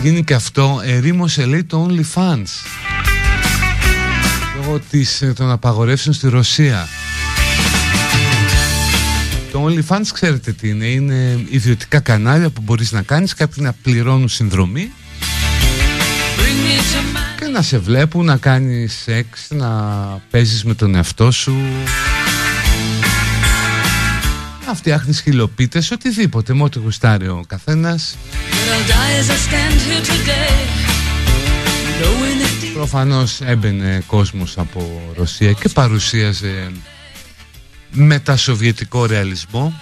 Γίνει 0.04 0.24
και 0.24 0.34
αυτό 0.34 0.80
ερήμωσε 0.84 1.44
λέει 1.44 1.64
το 1.64 1.88
OnlyFans. 1.88 2.46
Λόγω 4.56 4.80
της, 4.90 5.22
ε, 5.22 5.32
των 5.32 5.50
απαγορεύσεων 5.50 6.14
στη 6.14 6.28
Ρωσία. 6.28 6.88
Το 9.52 9.66
OnlyFans 9.66 10.06
ξέρετε 10.12 10.52
τι 10.52 10.68
είναι 10.68 10.86
Είναι 10.86 11.44
ιδιωτικά 11.48 12.00
κανάλια 12.00 12.50
που 12.50 12.60
μπορείς 12.64 12.92
να 12.92 13.02
κάνεις 13.02 13.34
Κάποιοι 13.34 13.64
να 13.66 13.72
πληρώνουν 13.82 14.28
συνδρομή. 14.28 14.92
Bring 16.36 16.66
me 16.66 16.78
to 16.78 17.16
my 17.16 17.40
Και 17.40 17.46
να 17.46 17.62
σε 17.62 17.78
βλέπουν 17.78 18.24
να 18.24 18.36
κάνεις 18.36 18.94
σεξ 19.02 19.46
Να 19.50 19.68
παίζεις 20.30 20.64
με 20.64 20.74
τον 20.74 20.94
εαυτό 20.94 21.30
σου. 21.30 21.56
Να 24.66 24.74
φτιάχνεις 24.74 25.20
χιλοπίτες 25.20 25.90
Οτιδήποτε 25.90 26.54
με 26.54 26.62
ό,τι 26.62 26.78
γουστάρει 26.78 27.28
ο 27.28 27.44
καθένας 27.46 28.16
But 28.56 28.66
I'll 28.74 28.86
die 28.96 29.14
as 29.20 29.28
I 29.36 29.38
stand 29.48 29.76
here 29.86 30.04
today. 30.14 30.56
Knowing 32.00 32.38
that 32.42 32.54
deep 32.62 32.74
Προφανώς 32.74 33.40
έμπαινε 33.40 34.02
κόσμος 34.06 34.58
από 34.58 35.02
Ρωσία 35.16 35.52
και 35.52 35.68
παρουσίαζε 35.68 36.72
μετασοβιετικό 37.90 39.06
ρεαλισμό. 39.06 39.72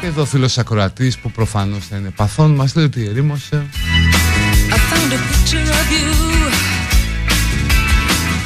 Και 0.00 0.06
εδώ 0.06 0.24
φίλος 0.24 0.58
ακροατής 0.58 1.18
που 1.18 1.30
προφανώς 1.30 1.86
θα 1.86 1.96
είναι 1.96 2.10
παθών 2.10 2.54
μας 2.54 2.74
λέει 2.74 2.84
ότι 2.84 3.04
ερήμωσε 3.04 3.66
I 4.70 4.78
found 4.90 5.12
a 5.12 5.18
picture 5.28 5.68
of 5.80 5.86
you. 5.96 6.10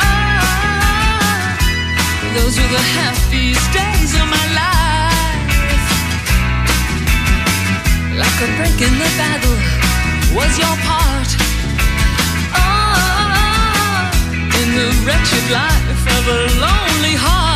Ah, 0.00 0.42
those 2.34 2.54
were 2.60 2.72
the 2.78 2.84
happiest 2.96 3.68
days 3.78 4.12
of 4.20 4.26
my 4.34 4.41
life. 8.43 8.51
Like 8.51 8.51
a 8.51 8.57
break 8.57 8.88
in 8.88 8.99
the 8.99 9.11
battle 9.16 9.57
was 10.34 10.59
your 10.59 10.76
part. 10.84 11.28
Ah, 12.55 14.11
in 14.62 14.74
the 14.74 14.88
wretched 15.07 15.51
life 15.51 16.07
of 16.18 16.28
a 16.28 16.61
lonely 16.61 17.16
heart. 17.16 17.51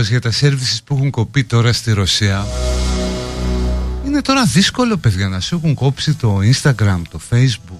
Ναι, 0.00 0.06
αυτά 0.06 0.10
διαβάζω 0.10 0.10
για 0.10 0.20
τα 0.20 0.30
services 0.40 0.78
που 0.84 0.94
έχουν 0.94 1.10
κοπεί 1.10 1.44
τώρα 1.44 1.72
στη 1.72 1.92
Ρωσία. 1.92 2.46
Είναι 4.06 4.22
τώρα 4.22 4.44
δύσκολο, 4.44 4.96
παιδιά, 4.96 5.28
να 5.28 5.40
σου 5.40 5.54
έχουν 5.54 5.74
κόψει 5.74 6.14
το 6.14 6.38
Instagram, 6.38 7.02
το 7.10 7.20
Facebook. 7.30 7.78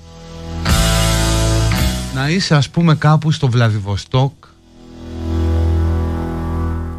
Να 2.15 2.29
είσαι, 2.29 2.55
ας 2.55 2.69
πούμε, 2.69 2.95
κάπου 2.95 3.31
στο 3.31 3.51
Βλαδιβοστόκ 3.51 4.33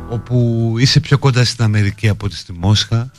όπου 0.09 0.75
είσαι 0.77 0.99
πιο 0.99 1.17
κοντά 1.17 1.45
στην 1.45 1.63
Αμερική 1.63 2.07
από 2.07 2.29
τη 2.29 2.35
στη 2.35 2.53
Μόσχα. 2.53 3.11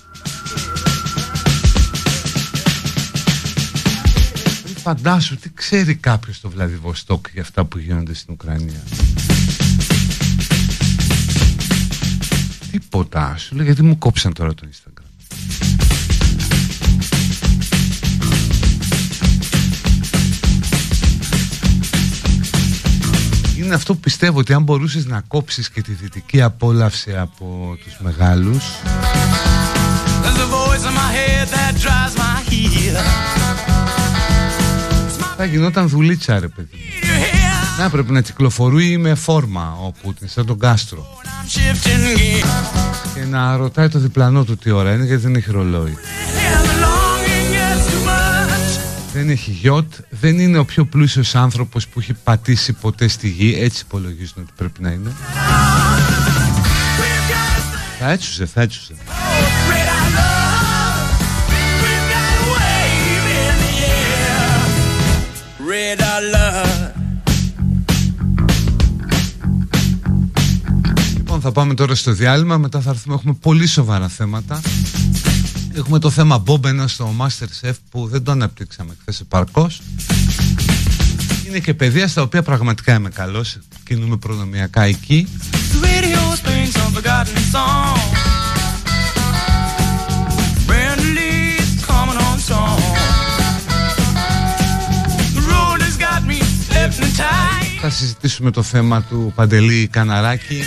Φαντάσου 4.82 5.36
τι 5.36 5.50
ξέρει 5.54 5.94
κάποιος 5.94 6.36
στο 6.36 6.50
Βλαδιβοστόκ 6.50 7.26
για 7.32 7.42
αυτά 7.42 7.64
που 7.64 7.78
γίνονται 7.78 8.14
στην 8.14 8.34
Ουκρανία. 8.34 8.82
Τίποτα. 12.72 13.34
Σου 13.38 13.54
λέει 13.56 13.64
γιατί 13.64 13.82
μου 13.82 13.98
κόψαν 13.98 14.32
τώρα 14.32 14.54
το 14.54 14.68
Instagram. 14.70 15.02
Είναι 23.58 23.74
αυτό 23.74 23.94
που 23.94 24.00
πιστεύω 24.00 24.38
ότι 24.38 24.52
αν 24.52 24.62
μπορούσες 24.62 25.06
να 25.06 25.20
κόψεις 25.20 25.70
και 25.70 25.82
τη 25.82 25.92
δυτική 25.92 26.42
απόλαυση 26.42 27.16
από 27.16 27.76
τους 27.84 27.96
μεγάλους. 27.98 28.64
Θα 35.36 35.44
γινόταν 35.44 35.88
δουλίτσα 35.88 36.38
ρε 36.38 36.48
παιδί 36.48 37.01
Να 37.82 37.90
πρέπει 37.90 38.12
να 38.12 38.20
κυκλοφορούει 38.20 38.96
με 38.96 39.14
φόρμα 39.14 39.78
ο 39.86 39.92
Πούτιν 40.02 40.28
σαν 40.28 40.46
τον 40.46 40.58
Κάστρο 40.58 41.06
Και 43.14 43.24
να 43.30 43.56
ρωτάει 43.56 43.88
το 43.88 43.98
διπλανό 43.98 44.44
του 44.44 44.56
τι 44.56 44.70
ώρα 44.70 44.92
είναι 44.92 45.04
γιατί 45.04 45.22
δεν 45.22 45.34
έχει 45.34 45.50
ρολόι 45.50 45.98
δεν 49.12 49.28
έχει 49.30 49.50
γιότ, 49.50 49.92
δεν 50.10 50.38
είναι 50.38 50.58
ο 50.58 50.64
πιο 50.64 50.84
πλούσιος 50.84 51.34
άνθρωπος 51.34 51.88
που 51.88 52.00
έχει 52.00 52.12
πατήσει 52.12 52.72
ποτέ 52.72 53.08
στη 53.08 53.28
γη, 53.28 53.56
έτσι 53.58 53.82
υπολογίζουν 53.86 54.42
ότι 54.42 54.52
πρέπει 54.56 54.82
να 54.82 54.90
είναι. 54.90 55.12
Θα 57.98 58.10
έτσουσε, 58.10 58.46
θα 58.46 58.60
έτσουσε. 58.60 58.94
Θα 71.42 71.52
πάμε 71.52 71.74
τώρα 71.74 71.94
στο 71.94 72.12
διάλειμμα, 72.12 72.58
μετά 72.58 72.80
θα 72.80 72.90
έρθουμε, 72.90 73.14
έχουμε 73.14 73.34
πολύ 73.40 73.66
σοβαρά 73.66 74.08
θέματα. 74.08 74.60
Έχουμε 75.74 75.98
το 75.98 76.10
θέμα 76.10 76.42
Bob 76.46 76.86
στο 76.86 77.14
Masterchef 77.18 77.72
που 77.90 78.08
δεν 78.08 78.22
το 78.22 78.30
αναπτύξαμε 78.30 78.96
χθες 79.00 79.20
επαρκώς. 79.20 79.82
Είναι 81.48 81.58
και 81.58 81.74
παιδεία 81.74 82.08
στα 82.08 82.22
οποία 82.22 82.42
πραγματικά 82.42 82.94
είμαι 82.94 83.10
καλός, 83.10 83.58
κινούμε 83.84 84.16
προνομιακά 84.16 84.82
εκεί. 84.82 85.28
Θα 87.50 88.41
συζητήσουμε 97.92 98.50
το 98.50 98.62
θέμα 98.62 99.02
του 99.02 99.32
Παντελή 99.34 99.88
Καναράκη. 99.92 100.62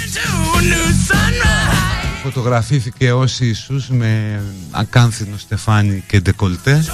Φωτογραφήθηκε 2.24 3.12
ως 3.12 3.40
Ιησούς 3.40 3.88
με 3.90 4.42
ακάνθινο 4.72 5.38
στεφάνι 5.38 6.04
και 6.08 6.20
ντεκολτέ. 6.20 6.86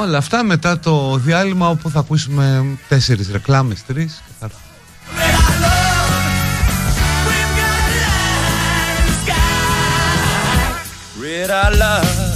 Όλα 0.00 0.18
αυτά 0.18 0.44
μετά 0.44 0.78
το 0.78 1.16
διάλειμμα 1.16 1.68
όπου 1.68 1.90
θα 1.90 1.98
ακούσουμε 1.98 2.64
τέσσερις 2.88 3.30
ρεκλάμες, 3.30 3.84
τρεις 3.86 4.22
και 4.26 4.32
θα 4.40 4.50
A 11.54 11.70
glass 11.70 12.02
of 12.02 12.31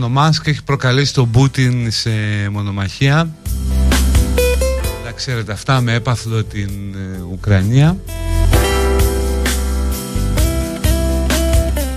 ο 0.00 0.06
Ήλον 0.06 0.12
Μάσκ 0.12 0.46
έχει 0.46 0.62
προκαλέσει 0.62 1.14
τον 1.14 1.30
Πούτιν 1.30 1.90
σε 1.90 2.10
μονομαχία. 2.50 3.18
Αλλά 5.00 5.12
ξέρετε 5.14 5.52
αυτά 5.52 5.80
με 5.80 5.94
έπαθλο 5.94 6.44
την 6.44 6.70
ε, 6.94 7.22
Ουκρανία. 7.32 7.96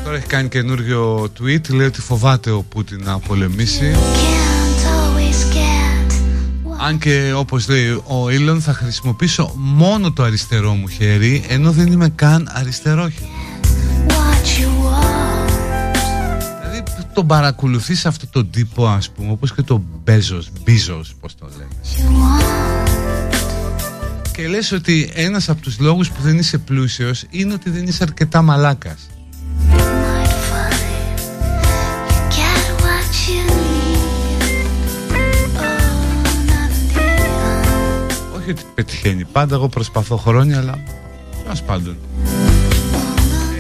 Τώρα 0.04 0.16
έχει 0.16 0.26
κάνει 0.26 0.50
καινούριο 0.50 1.32
tweet 1.40 1.70
Λέει 1.70 1.88
ότι 1.88 2.02
φοβάται 2.02 2.52
ο 2.52 2.62
Πούτιν 2.62 3.04
να 3.04 3.20
πολεμήσει. 3.20 3.96
Αν 6.78 6.98
και 6.98 7.34
όπως 7.36 7.70
λέει 7.70 8.02
ο 8.08 8.30
Ήλον 8.30 8.62
θα 8.62 8.74
χρησιμοποιήσω 8.74 9.54
μόνο 9.56 10.12
το 10.12 10.24
αριστερό 10.24 10.74
μου 10.74 10.88
χέρι 10.88 11.44
ενώ 11.48 11.72
δεν 11.72 11.92
είμαι 11.92 12.10
καν 12.10 12.50
αριστερόχειρο 12.54 13.28
Δηλαδή 13.28 13.33
παρακολουθείς 17.34 18.06
αυτό 18.06 18.28
τον 18.28 18.50
τύπο 18.50 18.88
ας 18.88 19.10
πούμε 19.10 19.32
όπως 19.32 19.54
και 19.54 19.62
τον 19.62 19.84
Μπέζος, 20.04 20.50
Μπίζος 20.64 21.16
πως 21.20 21.36
το 21.36 21.48
λένε. 21.58 21.72
Και 24.34 24.48
λες 24.48 24.72
ότι 24.72 25.12
ένας 25.14 25.50
από 25.50 25.62
τους 25.62 25.80
λόγους 25.80 26.10
που 26.10 26.22
δεν 26.22 26.38
είσαι 26.38 26.58
πλούσιος 26.58 27.26
είναι 27.30 27.54
ότι 27.54 27.70
δεν 27.70 27.88
είσαι 27.88 28.04
αρκετά 28.04 28.42
μαλάκας. 28.42 29.10
Όχι 38.38 38.50
ότι 38.50 38.64
πετυχαίνει 38.76 39.26
πάντα, 39.26 39.56
εγώ 39.56 39.68
προσπαθώ 39.68 40.18
χρόνια, 40.18 40.58
αλλά 40.60 40.84
ας 41.50 41.64
πάντων. 41.64 41.98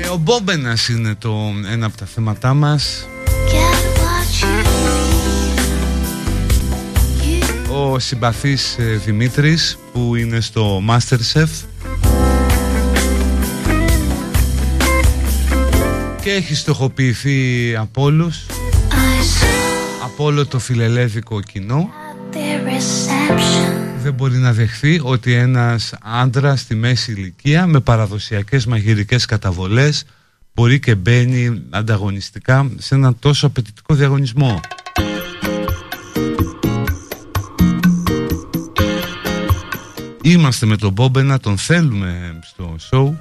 Ε, 0.03 0.07
ο 0.07 0.17
Μπόμπενας 0.17 0.87
είναι 0.87 1.15
το 1.15 1.35
ένα 1.71 1.85
από 1.85 1.97
τα 1.97 2.05
θέματά 2.05 2.53
μας. 2.53 3.07
Ο 7.93 7.99
συμπαθής 7.99 8.77
ε, 8.77 8.83
Δημήτρης 8.83 9.77
που 9.93 10.15
είναι 10.15 10.39
στο 10.39 10.81
Masterchef. 10.89 11.47
Και 16.21 16.31
έχεις 16.31 16.59
στοχοποιηθεί 16.59 17.75
από 17.75 18.01
όλους. 18.01 18.45
Από 20.03 20.23
όλο 20.23 20.45
το 20.45 20.59
φιλελεύθερο 20.59 21.39
κοινό. 21.41 21.89
Δεν 24.01 24.13
μπορεί 24.13 24.37
να 24.37 24.53
δεχθεί 24.53 24.99
ότι 25.03 25.33
ένας 25.33 25.93
άντρας 26.01 26.59
στη 26.59 26.75
μέση 26.75 27.11
ηλικία 27.11 27.67
με 27.67 27.79
παραδοσιακές 27.79 28.65
μαγειρικές 28.65 29.25
καταβολές 29.25 30.05
μπορεί 30.53 30.79
και 30.79 30.95
μπαίνει 30.95 31.61
ανταγωνιστικά 31.69 32.71
σε 32.77 32.95
ένα 32.95 33.15
τόσο 33.15 33.47
απαιτητικό 33.47 33.93
διαγωνισμό. 33.95 34.59
Είμαστε 40.25 40.65
με 40.65 40.77
τον 40.77 40.91
Μπόμπενα, 40.91 41.39
τον 41.39 41.57
θέλουμε 41.57 42.39
στο 42.43 42.75
show. 42.89 43.13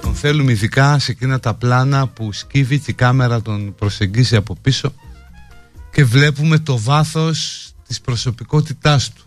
Τον 0.00 0.14
θέλουμε 0.14 0.52
ειδικά 0.52 0.98
σε 0.98 1.10
εκείνα 1.10 1.40
τα 1.40 1.54
πλάνα 1.54 2.06
που 2.06 2.32
σκύβει 2.32 2.78
και 2.78 2.90
η 2.90 2.94
κάμερα 2.94 3.42
τον 3.42 3.74
προσεγγίζει 3.74 4.36
από 4.36 4.56
πίσω 4.62 4.92
και 5.92 6.04
βλέπουμε 6.04 6.58
το 6.58 6.78
βάθος 6.78 7.68
της 7.86 8.00
προσωπικότητάς 8.00 9.12
του. 9.12 9.24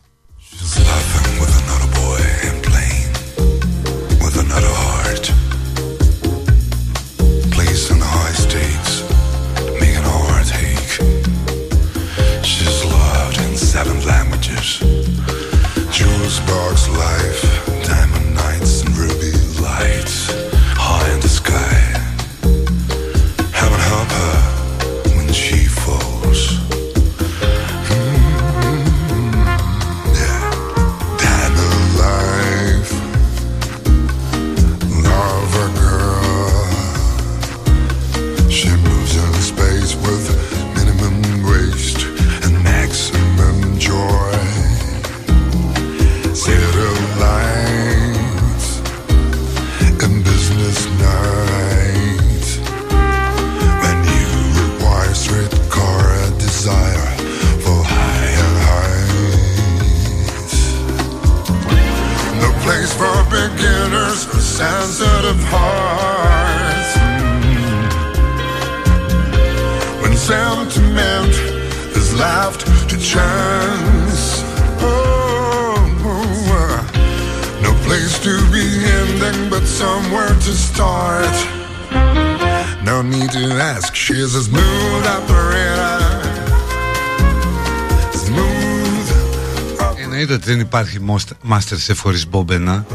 Masterchef 91.57 91.95
χωρίς 91.97 92.27
Μπόμπενα 92.27 92.85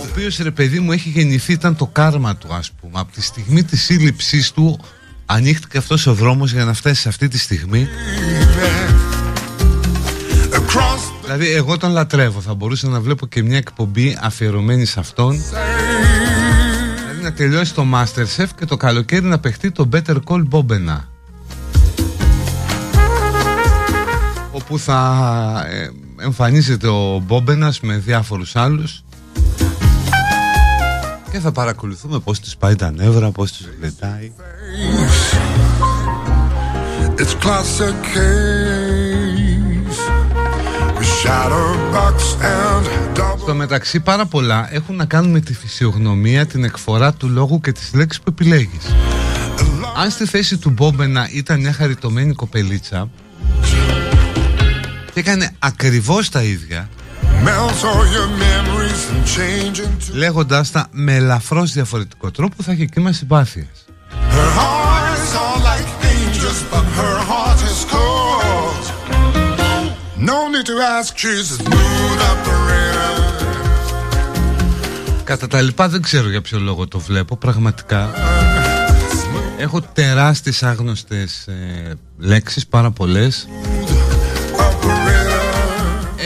Ο 0.00 0.06
οποίος 0.10 0.36
ρε 0.36 0.50
παιδί 0.50 0.80
μου 0.80 0.92
έχει 0.92 1.08
γεννηθεί 1.08 1.52
ήταν 1.52 1.76
το 1.76 1.86
κάρμα 1.86 2.36
του 2.36 2.54
ας 2.54 2.70
πούμε. 2.80 3.00
Από 3.00 3.12
τη 3.12 3.22
στιγμή 3.22 3.62
της 3.62 3.82
σύλληψής 3.82 4.52
του 4.52 4.80
ανοίχτηκε 5.26 5.78
αυτός 5.78 6.06
ο 6.06 6.14
δρόμος 6.14 6.52
για 6.52 6.64
να 6.64 6.72
φτάσει 6.72 7.00
σε 7.00 7.08
αυτή 7.08 7.28
τη 7.28 7.38
στιγμή. 7.38 7.88
Δηλαδή 11.22 11.50
εγώ 11.50 11.76
τον 11.76 11.90
λατρεύω 11.90 12.40
Θα 12.40 12.54
μπορούσα 12.54 12.88
να 12.88 13.00
βλέπω 13.00 13.26
και 13.26 13.42
μια 13.42 13.56
εκπομπή 13.56 14.18
αφιερωμένη 14.20 14.84
σε 14.84 15.00
αυτόν. 15.00 15.42
Δηλαδή 16.98 17.22
να 17.22 17.32
τελειώσει 17.32 17.74
το 17.74 17.86
Masterchef 17.94 18.46
Και 18.58 18.64
το 18.64 18.76
καλοκαίρι 18.76 19.24
να 19.24 19.38
παιχτεί 19.38 19.70
το 19.70 19.88
Better 19.92 20.16
Call 20.26 20.42
Bobena 20.50 21.13
Όπου 24.64 24.78
θα 24.78 25.66
ε, 25.68 25.90
εμφανίζεται 26.24 26.86
ο 26.86 27.22
Μπόμπενας 27.26 27.80
με 27.80 27.96
διάφορους 27.96 28.56
άλλους 28.56 29.04
και 31.30 31.38
θα 31.38 31.52
παρακολουθούμε 31.52 32.18
πώς 32.18 32.40
τους 32.40 32.56
πάει 32.56 32.74
τα 32.74 32.90
νεύρα, 32.90 33.30
πώς 33.30 33.52
τους 33.52 33.66
γλεντάει. 33.78 34.32
It's 37.16 37.34
classic 37.44 37.96
case 38.14 40.00
with 40.96 41.12
shadowbox 41.22 42.16
and 42.42 42.84
Στο 43.40 43.54
μεταξύ 43.54 44.00
πάρα 44.00 44.26
πολλά 44.26 44.68
έχουν 44.74 44.96
να 44.96 45.04
κάνουν 45.04 45.30
με 45.30 45.40
τη 45.40 45.54
φυσιογνωμία, 45.54 46.46
την 46.46 46.64
εκφορά 46.64 47.12
του 47.12 47.28
λόγου 47.28 47.60
και 47.60 47.72
τις 47.72 47.94
λέξεις 47.94 48.22
που 48.22 48.30
επιλέγεις. 48.38 48.84
Αν 49.96 50.10
στη 50.10 50.26
θέση 50.26 50.56
του 50.56 50.70
Μπόμπενα 50.70 51.28
ήταν 51.32 51.60
μια 51.60 51.72
χαριτωμένη 51.72 52.32
κοπελίτσα 52.32 53.10
και 55.14 55.20
έκανε 55.20 55.50
ακριβώς 55.58 56.28
τα 56.28 56.42
ίδια 56.42 56.88
Λέγοντας 60.12 60.70
τα 60.70 60.86
με 60.90 61.14
ελαφρώς 61.14 61.72
διαφορετικό 61.72 62.30
τρόπο 62.30 62.62
θα 62.62 62.72
έχει 62.72 62.86
κύμα 62.86 63.12
συμπάθειας 63.12 63.84
Κατά 75.24 75.46
τα 75.46 75.60
λοιπά 75.60 75.88
δεν 75.88 76.02
ξέρω 76.02 76.30
για 76.30 76.40
ποιο 76.40 76.60
λόγο 76.60 76.88
το 76.88 76.98
βλέπω 76.98 77.36
πραγματικά. 77.36 78.10
Έχω 79.58 79.80
τεράστιες 79.80 80.62
άγνωστες 80.62 81.46
ε, 81.46 81.92
λέξεις, 82.18 82.66
πάρα 82.66 82.90
πολλές 82.90 83.48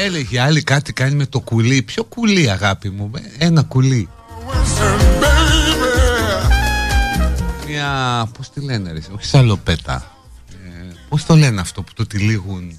Έλεγε 0.09 0.41
άλλη 0.41 0.63
κάτι 0.63 0.93
κάνει 0.93 1.15
με 1.15 1.27
το 1.27 1.41
κουλί. 1.41 1.83
Ποιο 1.83 2.05
κουλί, 2.05 2.51
αγάπη 2.51 2.91
μου, 2.91 3.11
ε, 3.39 3.45
ένα 3.45 3.63
κουλί. 3.63 4.09
Μια. 7.69 8.29
Πώς 8.37 8.51
τη 8.51 8.61
λένε, 8.61 8.93
ρε, 8.93 8.99
όχι 9.15 9.25
σαλοπέτα. 9.25 10.17
Ε, 10.51 10.95
Πώς 11.09 11.25
το 11.25 11.35
λένε 11.35 11.61
αυτό 11.61 11.83
που 11.83 11.93
το 11.95 12.07
τυλίγουν; 12.07 12.79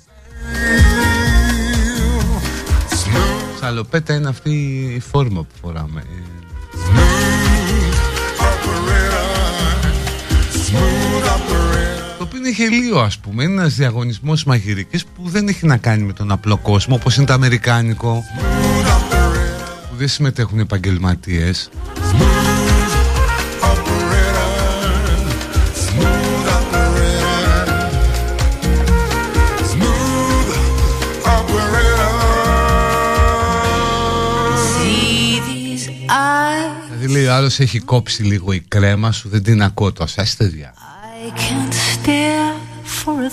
Σαλοπέτα 3.59 4.13
είναι 4.13 4.29
αυτή 4.29 4.51
η 4.95 4.99
φόρμα 4.99 5.41
που 5.41 5.55
φοράμε. 5.61 6.03
Το 10.71 11.68
οποίο 12.29 12.39
είναι 12.39 12.49
γελίο 12.49 12.99
ας 12.99 13.17
πούμε. 13.17 13.43
Είναι 13.43 13.53
ένας 13.53 13.75
διαγωνισμός 13.75 14.43
μαγειρικής 14.43 15.05
Που 15.05 15.29
δεν 15.29 15.47
έχει 15.47 15.65
να 15.65 15.77
κάνει 15.77 16.03
με 16.03 16.13
τον 16.13 16.31
απλό 16.31 16.57
κόσμο 16.57 16.95
Όπως 16.95 17.17
είναι 17.17 17.25
το 17.25 17.33
αμερικάνικο 17.33 18.23
Που 19.89 19.95
δεν 19.95 20.07
συμμετέχουν 20.07 20.59
επαγγελματίες. 20.59 21.69
Δηλαδή 36.89 37.13
λέει 37.13 37.25
ο 37.25 37.33
άλλος 37.33 37.59
έχει 37.59 37.79
κόψει 37.79 38.23
λίγο 38.23 38.51
η 38.51 38.59
κρέμα 38.59 39.11
σου 39.11 39.29
Δεν 39.29 39.43
την 39.43 39.61
ακούω 39.61 39.91
τόσο. 39.91 40.21
Άστε 40.21 40.45
διά 40.45 40.73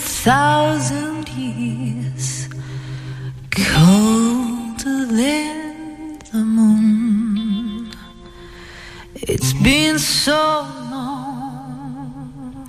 thousand 0.07 1.27
years 1.29 2.47
Colder 3.51 5.05
than 5.05 6.19
the 6.31 6.43
moon. 6.43 7.91
It's 9.15 9.53
been 9.53 9.99
so 9.99 10.65
long 10.91 12.67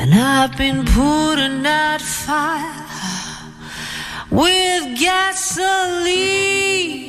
And 0.00 0.14
I've 0.14 0.56
been 0.56 0.84
putting 0.84 1.66
out 1.66 2.00
fire 2.00 2.86
With 4.30 4.98
gasoline 4.98 7.07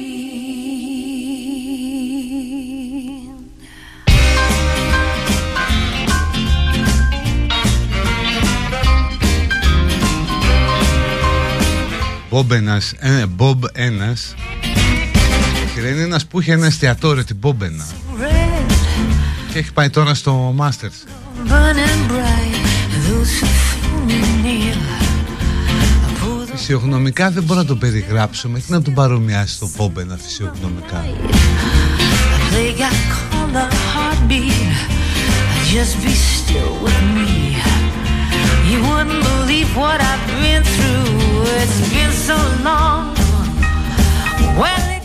Μπομπ 12.30 12.51
ένας, 12.51 12.93
ε, 12.99 13.25
Μπομπ 13.25 13.63
ένας 13.73 14.36
είναι 15.88 16.01
ένας 16.01 16.25
που 16.25 16.41
είχε 16.41 16.51
ένα 16.51 16.65
εστιατόριο 16.65 17.23
την 17.23 17.36
Μπομπ 17.36 17.61
και 19.51 19.59
έχει 19.59 19.73
πάει 19.73 19.89
τώρα 19.89 20.13
στο 20.13 20.55
Masters. 20.59 21.07
Φυσιογνωμικά 26.51 27.32
δεν 27.32 27.43
μπορώ 27.43 27.59
να 27.59 27.65
το 27.65 27.75
περιγράψω. 27.75 28.49
Μέχρι 28.49 28.71
να 28.71 28.82
τον 28.82 28.93
παρομοιάσει 28.93 29.53
στο 29.53 29.69
Μπομπ 29.77 29.97
φυσιογνωμικά. 30.21 31.05
Just 35.73 35.95
be 36.03 36.13
still 36.38 36.73
with 36.84 37.01
me 37.15 37.49
You 38.72 38.80
wouldn't 38.89 39.24
believe 39.32 39.70
what 39.76 39.99
I've 40.11 40.26
been 40.41 40.63
through 40.63 41.09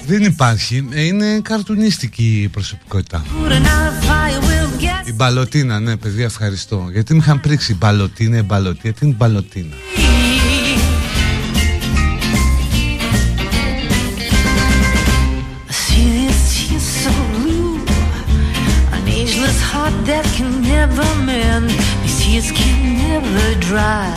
δεν 0.06 0.22
υπάρχει, 0.22 0.88
είναι 0.94 1.40
καρτουνίστικη 1.42 2.40
η 2.42 2.48
προσωπικότητα. 2.48 3.24
Η 5.06 5.12
μπαλωτίνα, 5.12 5.80
ναι, 5.80 5.96
παιδιά, 5.96 6.24
ευχαριστώ. 6.24 6.88
Γιατί 6.92 7.12
με 7.12 7.18
είχαν 7.18 7.40
πρίξει 7.40 7.72
η 7.72 7.76
μπαλωτίνα, 7.78 8.36
η 8.36 8.42
μπαλωτία, 8.42 8.92
την 8.92 9.14
μπαλωτίνα; 9.16 9.74
that 20.08 20.26
can 20.36 20.52
never 20.62 21.08
mend. 21.28 22.03
Tears 22.24 22.50
can 22.52 22.96
never 22.96 23.60
dry. 23.60 24.10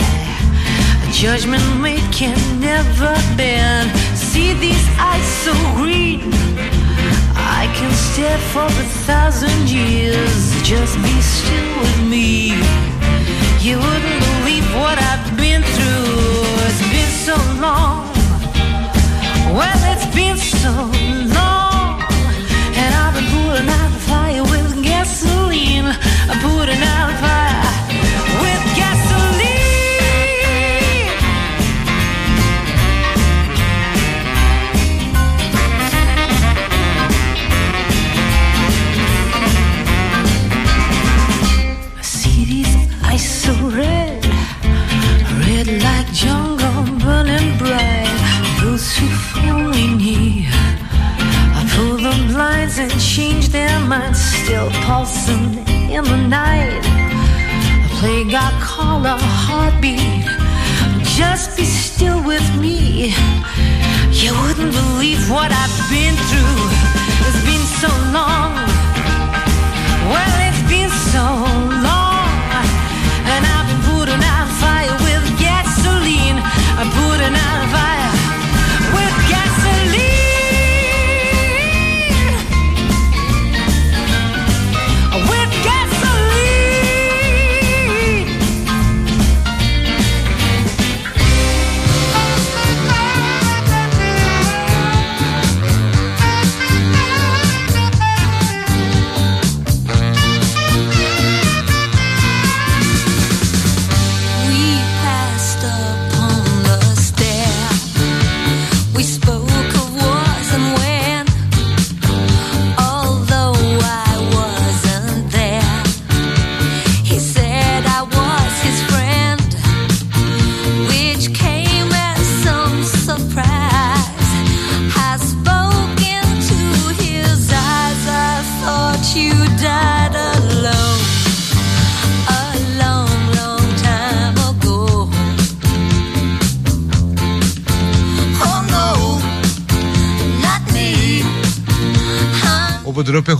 A 1.03 1.11
judgment 1.11 1.61
made 1.81 2.07
can 2.13 2.39
never 2.61 3.13
bend. 3.35 3.91
See 4.15 4.53
these 4.53 4.87
eyes 4.97 5.27
so 5.43 5.51
green. 5.75 6.21
I 7.35 7.67
can 7.75 7.91
stare 7.91 8.39
for 8.53 8.63
a 8.63 8.87
thousand 9.05 9.69
years. 9.69 10.39
Just 10.63 10.95
be 11.03 11.19
still 11.19 11.71
with 11.81 12.01
me. 12.07 12.55
You 13.59 13.75
wouldn't 13.77 14.19
believe 14.29 14.65
what 14.79 14.97
I've 14.97 15.27
been 15.35 15.61
through. 15.75 16.63
It's 16.63 16.83
been 16.95 17.11
so 17.27 17.35
long. 17.59 18.07
Well, 19.51 19.81
it's 19.91 20.07
been 20.15 20.37
so 20.37 20.71
long. 21.35 22.01
And 22.81 22.89
I've 23.03 23.13
been 23.13 23.29
putting 23.35 23.67
out 23.67 23.91
the 23.91 23.99
fire 24.07 24.43
with 24.43 24.81
gasoline. 24.81 25.91
I'm 26.31 26.39
putting 26.39 26.81
out 26.81 27.19
fire. 27.19 27.46
And 52.79 52.91
change 53.01 53.49
their 53.49 53.79
minds, 53.87 54.19
still 54.19 54.69
pulsing 54.85 55.57
in 55.89 56.03
the 56.03 56.17
night. 56.27 56.85
A 57.85 57.89
plague 57.97 58.33
I 58.33 58.51
call 58.61 59.03
a 59.03 59.17
heartbeat. 59.17 60.25
Just 61.17 61.57
be 61.57 61.63
still 61.63 62.21
with 62.23 62.47
me. 62.61 63.15
You 64.11 64.31
wouldn't 64.41 64.73
believe 64.73 65.29
what 65.29 65.51
I've 65.51 65.77
been 65.89 66.15
through. 66.29 66.59
It's 67.25 67.41
been 67.49 67.65
so 67.81 67.89
long. 68.13 68.53
Well, 70.11 70.35
it's 70.47 70.63
been 70.69 70.89
so 70.89 71.23
long. 71.23 71.66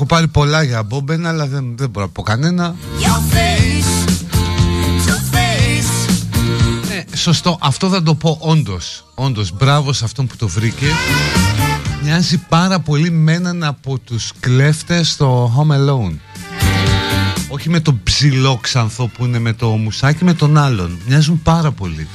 Πάρει 0.07 0.27
πολλά 0.27 0.63
για 0.63 0.83
Μπόμπεν 0.83 1.25
αλλά 1.25 1.47
δεν, 1.47 1.77
δεν 1.77 1.89
μπορώ 1.89 2.05
να 2.05 2.11
πω 2.11 2.21
κανένα 2.21 2.75
σωστό. 7.27 7.57
Αυτό 7.61 7.89
θα 7.89 8.03
το 8.03 8.15
πω 8.15 8.37
όντως. 8.41 9.05
Όντως, 9.15 9.51
μπράβο 9.51 9.93
σε 9.93 10.05
αυτόν 10.05 10.27
που 10.27 10.35
το 10.35 10.47
βρήκε. 10.47 10.85
Μοιάζει 12.03 12.37
πάρα 12.37 12.79
πολύ 12.79 13.11
με 13.11 13.33
έναν 13.33 13.63
από 13.63 13.97
τους 13.99 14.31
κλέφτες 14.39 15.09
στο 15.09 15.53
Home 15.57 15.75
Alone. 15.75 16.15
Όχι 17.49 17.69
με 17.69 17.79
τον 17.79 17.99
ψηλό 18.03 18.57
ξανθό 18.61 19.07
που 19.07 19.25
είναι 19.25 19.39
με 19.39 19.53
το 19.53 19.67
μουσάκι, 19.67 20.23
με 20.23 20.33
τον 20.33 20.57
άλλον. 20.57 20.99
Μοιάζουν 21.07 21.41
πάρα 21.41 21.71
πολύ. 21.71 22.07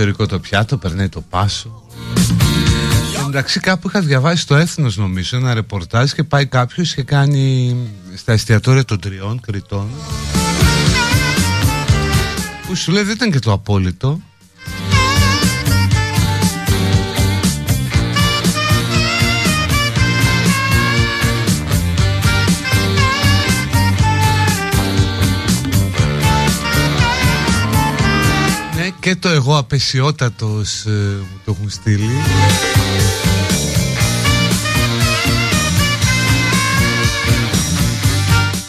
Εστιατορικό 0.00 0.26
το 0.26 0.40
πιάτο, 0.40 0.76
περνάει 0.76 1.08
το 1.08 1.20
πάσο. 1.20 1.82
Εντάξει 3.26 3.60
κάπου 3.60 3.88
είχα 3.88 4.00
διαβάσει 4.00 4.46
το 4.46 4.54
έθνος 4.54 4.96
νομίζω 4.96 5.36
ένα 5.36 5.54
ρεπορτάζ 5.54 6.12
και 6.12 6.24
πάει 6.24 6.46
κάποιος 6.46 6.94
και 6.94 7.02
κάνει 7.02 7.76
στα 8.14 8.32
εστιατόρια 8.32 8.84
των 8.84 9.00
τριών 9.00 9.40
κριτών 9.40 9.88
που 12.66 12.74
σου 12.74 12.92
λέει 12.92 13.02
δεν 13.02 13.14
ήταν 13.14 13.30
και 13.30 13.38
το 13.38 13.52
απόλυτο 13.52 14.20
και 29.10 29.16
το 29.16 29.28
εγώ 29.28 29.58
απεσιότατος 29.58 30.84
ε, 30.86 30.90
μου 30.90 31.40
το 31.44 31.56
έχουν 31.56 31.70
στείλει. 31.70 32.10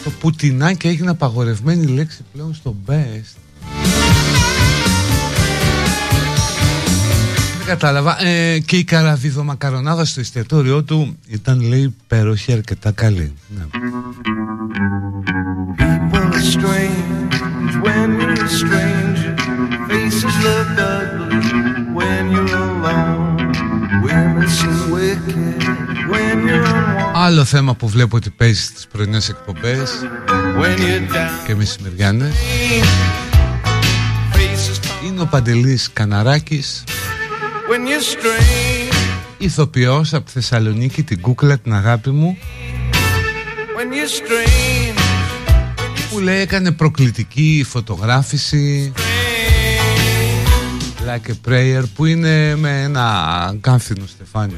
Το 0.03 0.09
πουτινάκι 0.19 0.87
έγινε 0.87 1.09
απαγορευμένη 1.09 1.85
λέξη 1.85 2.25
πλέον 2.33 2.53
στο 2.53 2.75
best. 2.87 3.35
Δεν 7.57 7.65
κατάλαβα. 7.65 8.23
Ε, 8.25 8.59
και 8.59 8.77
η 8.77 8.83
καραβίδο 8.83 9.43
μακαρονάδα 9.43 10.05
στο 10.05 10.19
εστιατόριό 10.19 10.83
του 10.83 11.17
ήταν 11.27 11.61
λέει 11.61 11.81
υπέροχη 11.81 12.53
αρκετά 12.53 12.91
καλή. 12.91 13.33
Ναι. 13.47 13.63
People 15.77 16.23
are 16.23 16.41
strange 16.55 17.33
when 17.83 18.19
you're 18.19 18.43
a 18.43 18.49
stranger 18.49 18.90
Faces 18.90 18.90
look 20.45 20.69
ugly 20.97 21.39
when 21.97 22.23
you're 22.33 22.55
alone. 22.65 23.37
Women 24.05 24.47
seem 24.57 24.79
wicked 24.95 25.61
when 26.11 26.35
you're 26.47 26.65
unwanted. 26.65 27.15
Άλλο 27.15 27.45
θέμα 27.45 27.75
που 27.75 27.87
βλέπω 27.87 28.15
ότι 28.15 28.29
παίζει 28.29 28.61
στις 28.61 28.87
πρωινές 28.87 29.29
εκπομπές 29.29 29.91
και 31.45 31.55
μεσημεριάνες 31.55 32.33
είναι 35.05 35.21
ο 35.21 35.25
Παντελής 35.25 35.89
Καναράκης 35.93 36.83
ηθοποιός 39.37 40.13
από 40.13 40.29
Θεσσαλονίκη 40.29 41.03
την 41.03 41.21
κούκλα 41.21 41.57
την 41.57 41.73
αγάπη 41.73 42.09
μου 42.09 42.37
που 46.11 46.19
λέει 46.19 46.39
έκανε 46.39 46.71
προκλητική 46.71 47.65
φωτογράφηση 47.69 48.91
Like 51.07 51.31
a 51.31 51.49
Prayer 51.49 51.83
που 51.95 52.05
είναι 52.05 52.55
με 52.55 52.81
ένα 52.81 53.55
κάμφινο 53.61 54.05
στεφάνιο. 54.07 54.57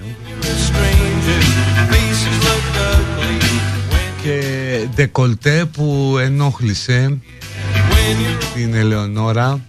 Και 4.21 4.87
ντεκολτέ 4.95 5.65
που 5.73 6.17
ενόχλησε 6.21 7.17
την 8.53 8.73
Ελεονόρα. 8.73 9.59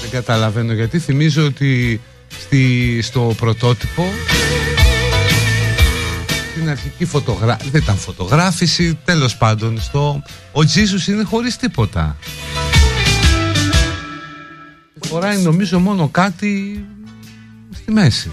Δεν 0.00 0.10
καταλαβαίνω 0.10 0.72
γιατί. 0.72 0.98
Θυμίζω 0.98 1.44
ότι 1.44 2.00
στη, 2.38 3.02
στο 3.02 3.34
πρωτότυπο 3.36 4.02
την 4.02 4.63
αρχική 6.74 7.04
φωτογράφηση 7.04 7.70
δεν 7.70 7.82
ήταν 7.82 7.96
φωτογράφηση 7.96 8.98
τέλος 9.04 9.36
πάντων 9.36 9.80
στο... 9.80 10.22
ο 10.52 10.64
Τζίσους 10.64 11.06
είναι 11.06 11.22
χωρίς 11.22 11.56
τίποτα 11.56 12.16
φοράει 15.06 15.38
νομίζω 15.38 15.78
μόνο 15.78 16.08
κάτι 16.08 16.84
στη 17.74 17.92
μέση. 17.92 18.30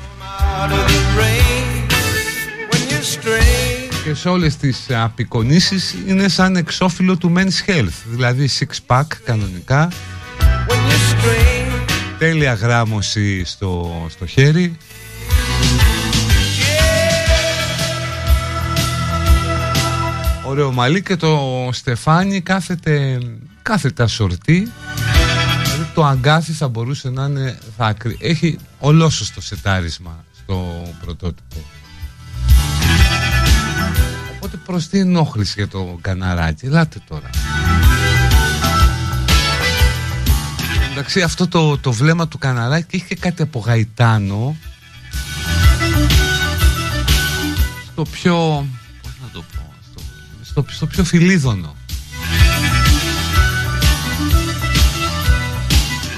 Και 4.03 4.13
σε 4.13 4.30
όλες 4.30 4.55
τις 4.55 4.85
απεικονίσεις 4.89 5.95
είναι 6.07 6.27
σαν 6.27 6.55
εξώφυλλο 6.55 7.18
του 7.18 7.34
Men's 7.35 7.69
Health 7.69 8.03
δηλαδή 8.05 8.49
six 8.59 8.95
pack 8.95 9.05
κανονικά. 9.23 9.91
Τέλεια 12.18 12.53
γράμμωση 12.53 13.45
στο, 13.45 14.05
στο 14.09 14.26
χέρι 14.26 14.77
ωραίο 20.52 20.72
μαλλί 20.72 21.02
και 21.02 21.15
το 21.15 21.69
Στεφάνι 21.72 22.41
κάθεται, 22.41 23.19
κάθεται 23.61 24.03
ασορτή 24.03 24.72
δηλαδή 25.64 25.90
το 25.94 26.06
αγκάθι 26.06 26.52
θα 26.52 26.68
μπορούσε 26.68 27.10
να 27.10 27.26
είναι 27.26 27.60
δάκρυ 27.78 28.18
έχει 28.19 28.57
ολόσωστο 28.80 29.41
σετάρισμα 29.41 30.26
στο 30.44 30.88
πρωτότυπο. 31.02 31.56
Οπότε 34.36 34.57
προς 34.65 34.88
τι 34.88 34.99
ενόχληση 34.99 35.53
για 35.57 35.68
το 35.68 35.98
καναράκι 36.02 36.65
ελάτε 36.65 36.99
τώρα. 37.07 37.30
Εντάξει 40.91 41.22
αυτό 41.22 41.48
το, 41.48 41.78
το 41.78 41.91
βλέμμα 41.91 42.28
του 42.28 42.38
καναράκι 42.38 42.95
έχει 42.95 43.06
και 43.06 43.15
κάτι 43.15 43.41
από 43.41 43.60
γαϊτάνο. 43.60 44.56
Στο 47.91 48.02
πιο 48.11 48.65
στο, 50.52 50.65
στο 50.69 50.86
πιο 50.86 51.03
φιλίδωνο. 51.03 51.76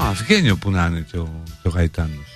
Α, 0.02 0.12
βγαίνει 0.14 0.50
όπου 0.50 0.72
να 0.72 0.86
είναι 0.86 1.06
και 1.12 1.18
ο, 1.18 1.44
και 1.62 1.68
ο 1.68 1.72
Γαϊτάνος. 1.72 2.28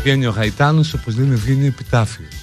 Βγαίνει 0.00 0.26
ο 0.26 0.30
Γαϊτάνος 0.30 0.94
όπως 0.94 1.16
λένε 1.16 1.34
βγαίνει 1.34 1.66
επιτάφιος. 1.66 2.39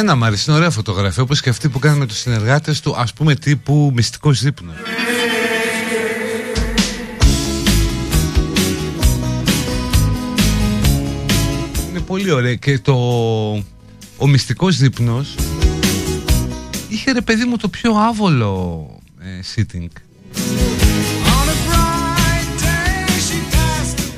Εμένα 0.00 0.16
μου 0.16 0.24
αρέσει, 0.24 0.44
είναι 0.48 0.58
ωραία 0.58 0.70
φωτογραφία 0.70 1.22
όπως 1.22 1.40
και 1.40 1.48
αυτή 1.48 1.68
που 1.68 1.78
κάνει 1.78 1.98
με 1.98 2.06
τους 2.06 2.18
συνεργάτες 2.18 2.80
του 2.80 2.96
ας 2.96 3.12
πούμε 3.12 3.34
τύπου 3.34 3.92
μυστικός 3.94 4.42
δείπνος. 4.42 4.74
Είναι 11.88 12.00
πολύ 12.00 12.30
ωραία 12.30 12.54
και 12.54 12.78
το 12.78 12.94
ο 14.16 14.26
μυστικός 14.26 14.76
δείπνος 14.76 15.34
είχε 16.88 17.12
ρε 17.12 17.20
παιδί 17.20 17.44
μου 17.44 17.56
το 17.56 17.68
πιο 17.68 17.92
άβολο 17.94 18.86
ε, 19.20 19.40
sitting. 19.54 19.88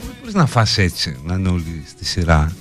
Δεν 0.07 0.17
μπορείς 0.21 0.35
να 0.35 0.47
φας 0.47 0.79
έτσι 0.79 1.17
να 1.25 1.35
είναι 1.35 1.49
όλοι 1.49 1.85
στη 1.89 2.05
σειρά 2.05 2.53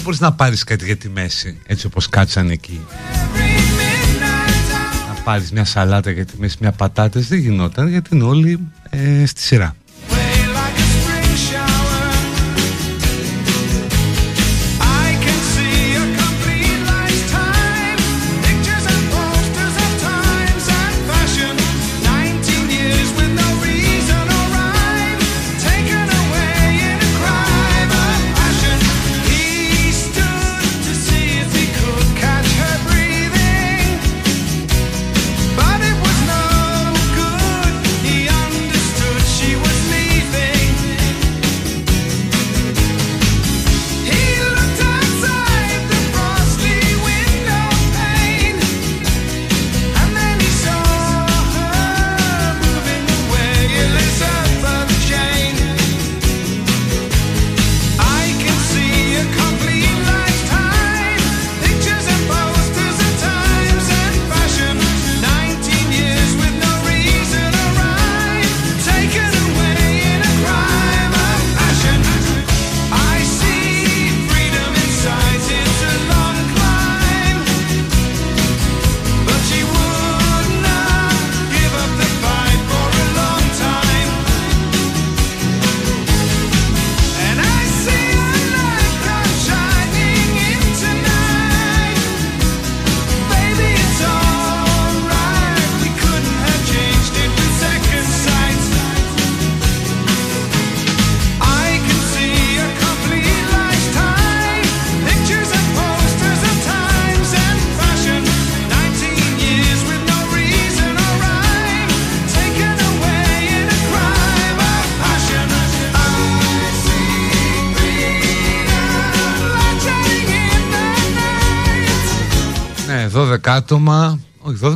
Δεν 0.00 0.08
μπορείς 0.08 0.28
να 0.28 0.32
πάρεις 0.32 0.64
κάτι 0.64 0.84
για 0.84 0.96
τη 0.96 1.08
μέση 1.08 1.60
έτσι 1.66 1.86
όπως 1.86 2.08
κάτσαν 2.08 2.50
εκεί. 2.50 2.80
Να 5.08 5.22
πάρεις 5.22 5.52
μια 5.52 5.64
σαλάτα 5.64 6.10
για 6.10 6.24
τη 6.24 6.32
μέση, 6.38 6.56
μια 6.60 6.72
πατάτες 6.72 7.28
δεν 7.28 7.38
γινόταν 7.38 7.88
γιατί 7.88 8.14
είναι 8.14 8.24
όλοι 8.24 8.58
ε, 8.90 9.26
στη 9.26 9.40
σειρά 9.40 9.74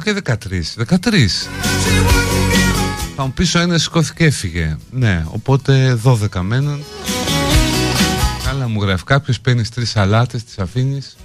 όχι 0.06 0.16
12 0.16 0.16
ή 0.16 0.22
13, 0.76 0.84
13. 0.86 1.48
Θα 3.16 3.24
μου 3.24 3.32
πίσω 3.32 3.58
ένας 3.58 3.82
σηκώθηκε 3.82 4.14
και 4.16 4.24
έφυγε. 4.24 4.76
Ναι, 4.90 5.24
οπότε 5.28 5.98
12 6.04 6.40
μένουν. 6.40 6.84
Καλά 8.44 8.68
μου 8.68 8.82
γράφει 8.82 9.04
κάποιος 9.04 9.40
παίρνεις 9.40 9.70
τρεις 9.70 9.90
σαλάτες, 9.90 10.44
τις 10.44 10.58
αφήνεις. 10.58 11.16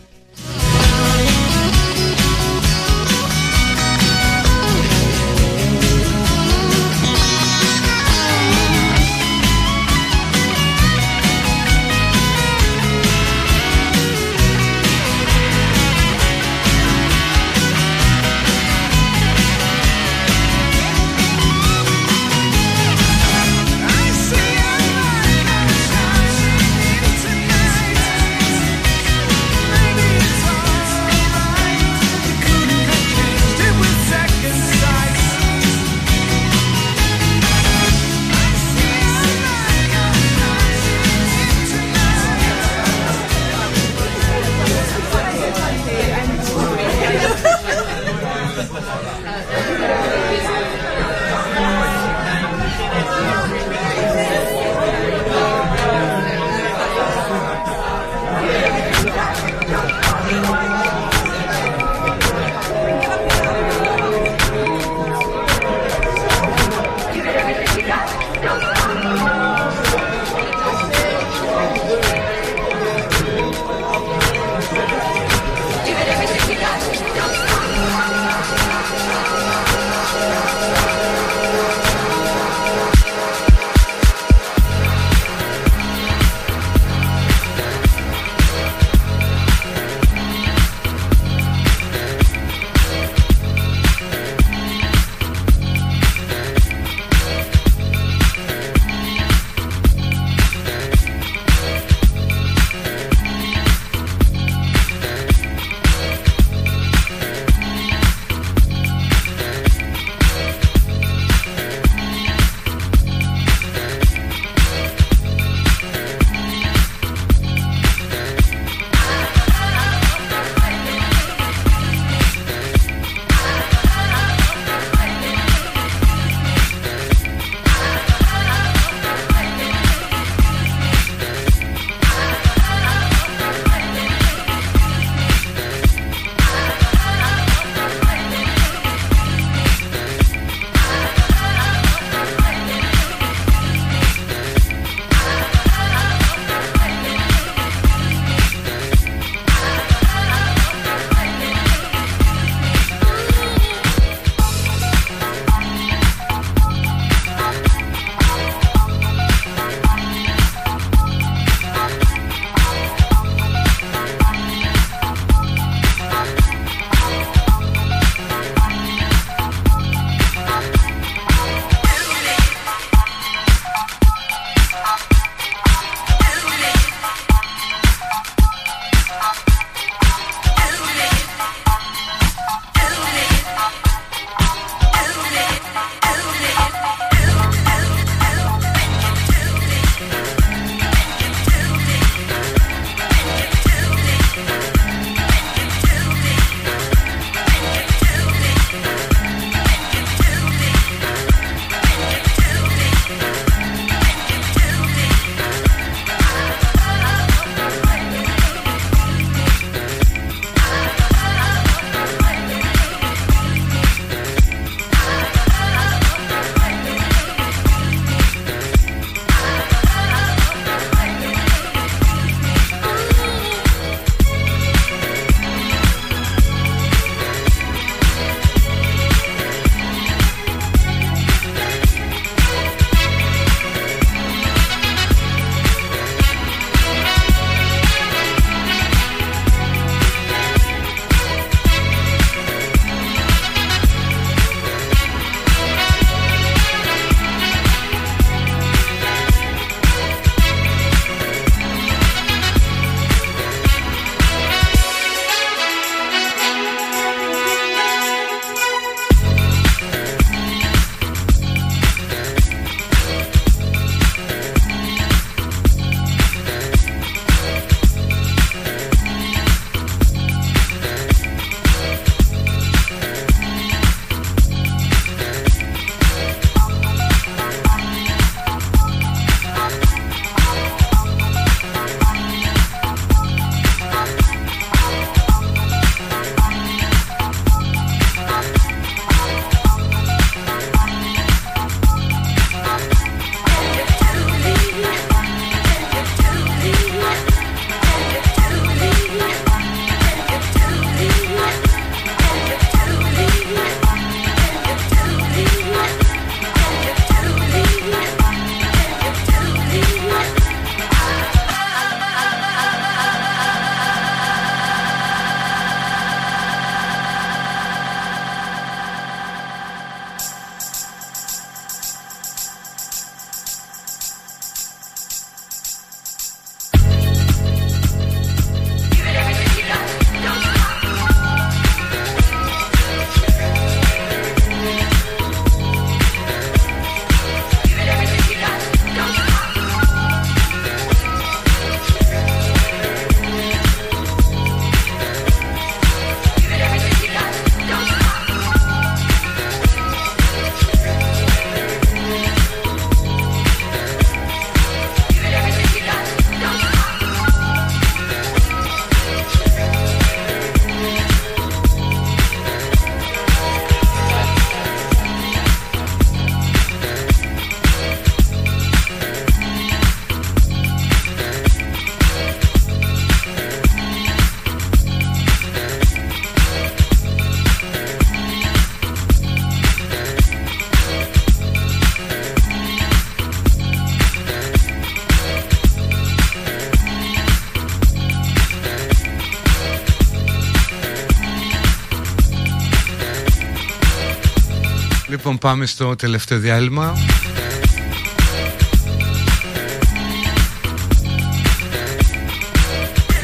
Λοιπόν 395.29 395.49
πάμε 395.49 395.65
στο 395.65 395.95
τελευταίο 395.95 396.39
διάλειμμα. 396.39 396.93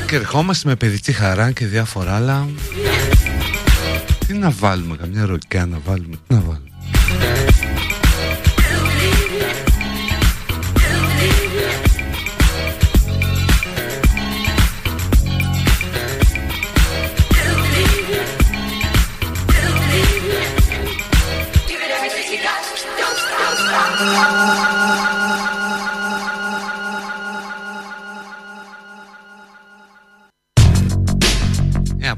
Και 0.07 0.15
ερχόμαστε 0.15 0.69
με 0.69 0.75
παιδική 0.75 1.11
χαρά 1.11 1.51
και 1.51 1.65
διάφορα 1.65 2.15
άλλα. 2.15 2.47
Τι 4.27 4.33
να 4.33 4.49
βάλουμε, 4.49 4.95
καμιά 4.95 5.25
ροκιά 5.25 5.65
να 5.65 5.79
βάλουμε, 5.85 6.15
τι 6.27 6.33
να 6.33 6.39
βάλουμε 6.39 6.54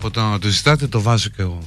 από 0.07 0.15
το 0.15 0.21
να 0.25 0.39
το 0.39 0.47
ζητάτε 0.47 0.87
το 0.87 1.01
βάζω 1.01 1.29
και 1.29 1.41
εγώ 1.41 1.59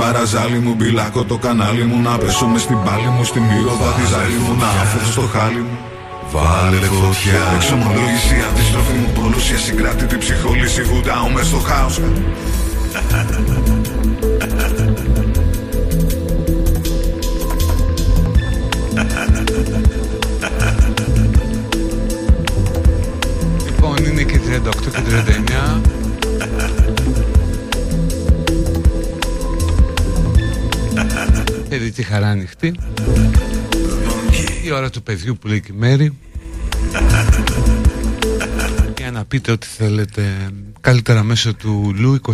παραζάλι 0.00 0.58
μου 0.58 0.74
Μπιλάκω 0.74 1.24
το 1.24 1.36
κανάλι 1.36 1.84
μου. 1.84 2.02
Να 2.02 2.18
πέσω 2.18 2.46
μες 2.46 2.62
στην 2.62 2.78
πάλη 2.84 3.08
μου 3.16 3.24
Στη 3.24 3.40
μύρωδα 3.40 3.90
τη 3.96 4.04
ζάλη 4.12 4.38
μου. 4.42 4.56
Να 4.60 4.66
αφήσω 4.66 5.12
στο 5.12 5.20
χάλι 5.20 5.58
μου. 5.58 5.78
Βάλε 6.32 6.76
φωτιά. 6.76 7.40
Εξομολόγηση 7.54 8.36
αντίστροφη 8.50 8.92
μου. 8.92 9.08
Πόλωσια 9.20 9.58
συγκράτητη 9.58 10.16
ψυχόλυση. 10.18 10.82
Βουτάω 10.82 11.28
μες 11.28 11.46
στο 11.46 11.58
χάος. 11.58 12.00
Λοιπόν 23.66 23.96
είναι 24.04 24.22
και 24.22 24.40
38 24.46 24.70
και 24.80 25.00
39 25.86 25.89
ξέρει 31.80 31.94
τη 31.94 32.02
χαρά 32.02 32.28
ανοιχτή. 32.28 32.74
Η 34.64 34.70
ώρα 34.70 34.90
του 34.90 35.02
παιδιού 35.02 35.36
που 35.40 35.48
λέει 35.48 35.60
και 35.60 35.72
η 35.72 35.76
μέρη. 35.78 36.18
Για 38.98 39.10
να 39.10 39.24
πείτε 39.24 39.52
ό,τι 39.52 39.66
θέλετε. 39.66 40.22
Καλύτερα 40.80 41.22
μέσω 41.22 41.54
του 41.54 41.94
Λου 41.96 42.20
24 42.26 42.32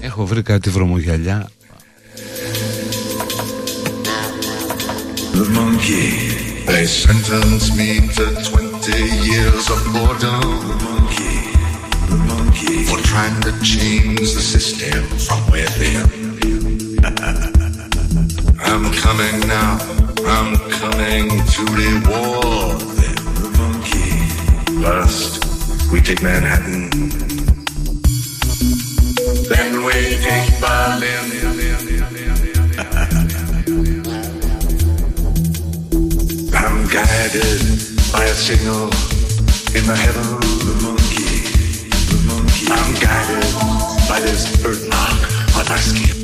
Έχω 0.00 0.26
βρει 0.26 0.42
κάτι 0.42 0.70
βρωμογιαλιά 0.70 1.48
The 5.34 5.44
monkey. 5.56 6.40
They 6.66 6.86
trying 13.10 13.40
to 13.42 13.50
change 13.64 14.20
the 14.20 14.40
system 14.40 15.02
from 15.26 15.40
within 15.50 16.06
I'm 18.60 18.84
coming 19.02 19.40
now. 19.48 19.78
I'm 20.26 20.54
coming 20.78 21.28
to 21.52 21.62
reward 21.74 22.78
monkey 23.58 24.14
First 24.80 25.42
we 25.90 26.00
take 26.00 26.22
Manhattan. 26.22 26.90
Then 29.50 29.82
we 29.84 29.92
take 30.22 30.60
Berlin. 30.60 31.26
I'm 36.54 36.86
guided 36.86 37.60
by 38.12 38.24
a 38.24 38.34
signal 38.34 38.84
in 39.74 39.84
the 39.90 39.96
heaven 39.98 40.59
I'm 42.72 42.94
guided 42.94 43.44
by 44.08 44.20
this 44.20 44.46
birthmark 44.62 45.18
on 45.56 45.64
my 45.68 45.76
skin. 45.76 46.16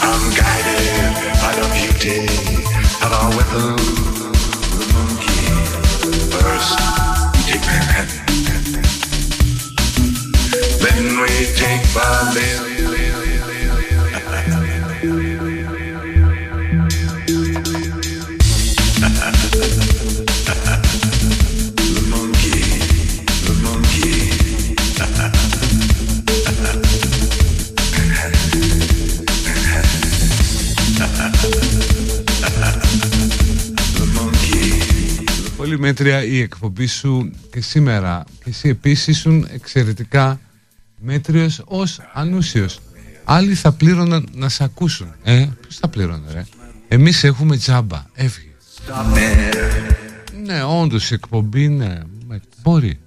I'm 0.00 0.24
guided 0.34 1.14
by 1.42 1.52
the 1.58 1.66
beauty 1.74 2.18
of 3.04 3.10
our 3.12 3.30
take 7.46 7.64
Manhattan. 7.66 8.22
Then 10.80 11.20
we 11.20 11.32
take. 11.56 12.75
Πολύ 35.76 35.88
μέτρια 35.88 36.24
η 36.24 36.40
εκπομπή 36.40 36.86
σου 36.86 37.30
και 37.50 37.60
σήμερα 37.60 38.24
και 38.44 38.50
εσύ 38.50 38.68
επίσης 38.68 39.06
ήσουν 39.06 39.48
εξαιρετικά 39.52 40.40
μέτριος 41.00 41.62
ως 41.64 42.00
ανούσιος 42.12 42.80
Άλλοι 43.24 43.54
θα 43.54 43.72
πλήρωναν 43.72 44.28
να 44.32 44.48
σε 44.48 44.64
ακούσουν 44.64 45.14
Ε, 45.22 45.46
ποιος 45.60 45.76
θα 45.76 45.88
πλήρωνε 45.88 46.32
ρε; 46.32 46.44
Εμείς 46.88 47.24
έχουμε 47.24 47.56
τζάμπα, 47.56 48.04
έφυγε 48.14 48.48
Stop 48.86 49.16
there. 49.16 49.94
Ναι, 50.44 50.62
όντως 50.62 51.10
η 51.10 51.14
εκπομπή 51.14 51.68
ναι, 51.68 52.00
με- 52.26 52.40
μπορεί 52.62 52.98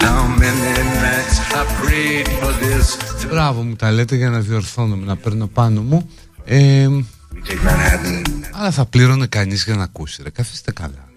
How 0.00 0.40
many 0.40 0.78
nights 1.02 1.54
I 1.54 1.64
prayed 1.82 2.26
for 2.28 2.52
this. 2.52 3.28
Μπράβο 3.30 3.62
μου 3.62 3.76
τα 3.76 3.90
λέτε 3.90 4.16
για 4.16 4.30
να 4.30 4.40
διορθώνομαι, 4.40 5.04
να 5.06 5.16
παίρνω 5.16 5.46
πάνω 5.46 5.82
μου 5.82 6.10
ε, 6.44 6.86
We 6.88 7.50
take 7.50 7.68
Manhattan. 7.68 8.22
Αλλά 8.52 8.70
θα 8.70 8.86
πλήρωνε 8.86 9.26
κανείς 9.26 9.64
για 9.64 9.74
να 9.76 9.82
ακούσει 9.82 10.22
ρε, 10.22 10.30
καθίστε 10.30 10.72
καλά 10.72 10.92
We 10.94 10.98
take 10.98 11.02
Berlin. 11.02 11.13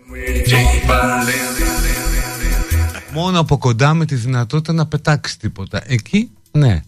Μόνο 3.14 3.40
από 3.40 3.58
κοντά 3.58 3.94
με 3.94 4.06
τη 4.06 4.16
δυνατότητα 4.16 4.74
να 4.74 4.86
πετάξει 4.86 5.40
τίποτα 5.40 5.82
Εκεί, 5.86 6.32
ναι 6.52 6.82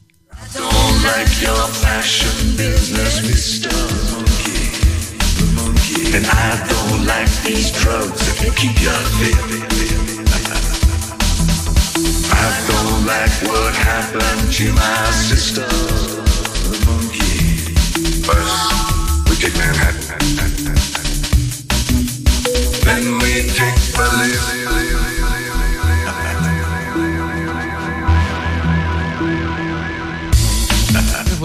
Don't 0.53 0.97
like 1.11 1.33
your 1.47 1.65
fashion 1.83 2.37
business, 2.61 3.13
Mr. 3.29 3.71
Monkey. 4.11 4.61
The 5.39 5.47
monkey. 5.57 6.15
And 6.17 6.25
I 6.47 6.49
don't 6.71 7.01
like 7.13 7.31
these 7.47 7.69
drugs 7.79 8.19
that 8.25 8.35
can 8.41 8.53
keep 8.61 8.75
you 8.85 8.95
fit. 9.17 9.39
I 12.43 12.47
don't 12.71 13.01
like 13.13 13.35
what 13.49 13.73
happened 13.91 14.43
to 14.57 14.65
my 14.81 15.01
sister. 15.27 15.67
The 16.71 16.79
monkey. 16.87 17.37
First, 18.27 18.59
we 19.27 19.33
take 19.43 19.55
Manhattan. 19.63 19.98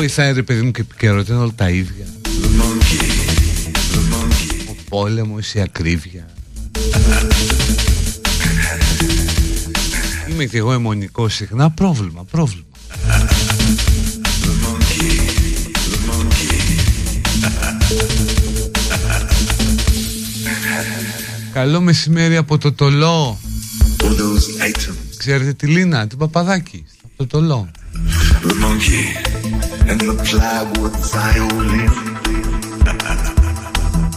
Βοηθάει 0.06 0.32
ρε 0.32 0.42
παιδί 0.42 0.62
μου 0.62 0.70
και 0.70 0.80
επικαιρότητα 0.80 1.32
είναι 1.32 1.42
όλα 1.42 1.52
τα 1.56 1.70
ίδια 1.70 2.04
The 2.24 2.60
monkey. 2.60 3.00
The 3.94 4.14
monkey. 4.14 4.70
Ο 4.70 4.74
πόλεμος, 4.88 5.54
η 5.54 5.60
ακρίβεια 5.60 6.28
Είμαι 10.30 10.44
και 10.44 10.58
εγώ 10.58 10.72
αιμονικός 10.72 11.34
συχνά 11.34 11.70
Πρόβλημα, 11.70 12.24
πρόβλημα 12.30 12.64
The 14.42 14.52
monkey. 14.64 15.10
The 15.90 15.98
monkey. 16.10 16.58
Καλό 21.52 21.80
μεσημέρι 21.80 22.36
από 22.36 22.58
το 22.58 22.72
Τολό 22.72 23.38
For 23.98 24.06
those 24.06 24.68
items. 24.68 24.94
Ξέρετε 25.16 25.52
τη 25.52 25.66
Λίνα, 25.66 26.06
την 26.06 26.18
Παπαδάκη 26.18 26.84
Από 27.04 27.12
το 27.16 27.26
Τολό 27.26 27.70
The 28.42 28.50
monkey 28.50 29.23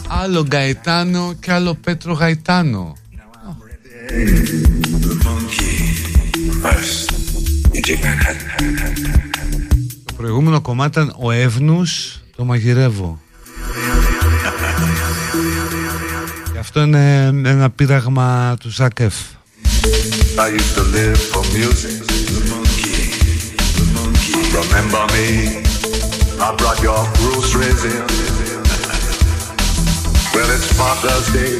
Άλλο 0.08 0.42
Γκαετάνο 0.46 1.34
και 1.40 1.52
άλλο 1.52 1.74
Πέτρο 1.74 2.12
Γαϊτάνο 2.12 2.96
The 4.08 5.14
monkey. 5.26 5.76
First, 6.62 7.10
you 7.74 7.82
take 7.82 8.02
Manhattan. 8.04 8.48
Το 10.04 10.12
προηγούμενο 10.16 10.60
κομμάτι 10.60 11.00
ήταν 11.00 11.14
ο 11.18 11.30
Εύνους 11.30 12.20
Το 12.36 12.44
μαγειρεύω 12.44 13.20
Και 16.52 16.58
αυτό 16.58 16.80
είναι 16.80 17.24
ένα 17.26 17.70
πείραγμα 17.70 18.56
του 18.60 18.70
Ζάκεφ 18.70 19.14
I 20.38 20.48
used 20.50 20.74
to 20.76 20.82
live 20.96 21.18
for 21.32 21.42
music. 21.56 22.07
Remember 24.58 25.04
me? 25.14 25.28
I 26.46 26.48
brought 26.58 26.80
your 26.82 27.02
groceries 27.18 27.82
in. 27.94 28.02
well, 30.34 30.50
it's 30.56 30.68
Father's 30.78 31.28
Day, 31.38 31.54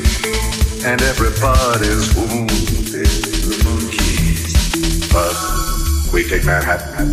and 0.88 0.98
everybody's 1.12 2.06
wounded. 2.16 3.12
The 3.48 3.56
monkey. 3.66 4.34
First, 5.14 6.12
we 6.12 6.20
take 6.30 6.44
Manhattan. 6.44 7.08